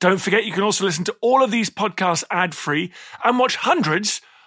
Don't 0.00 0.20
forget, 0.20 0.46
you 0.46 0.52
can 0.52 0.62
also 0.62 0.84
listen 0.84 1.04
to 1.04 1.16
all 1.20 1.42
of 1.42 1.50
these 1.50 1.68
podcasts 1.68 2.24
ad 2.30 2.54
free 2.54 2.90
and 3.22 3.38
watch 3.38 3.56
hundreds 3.56 4.22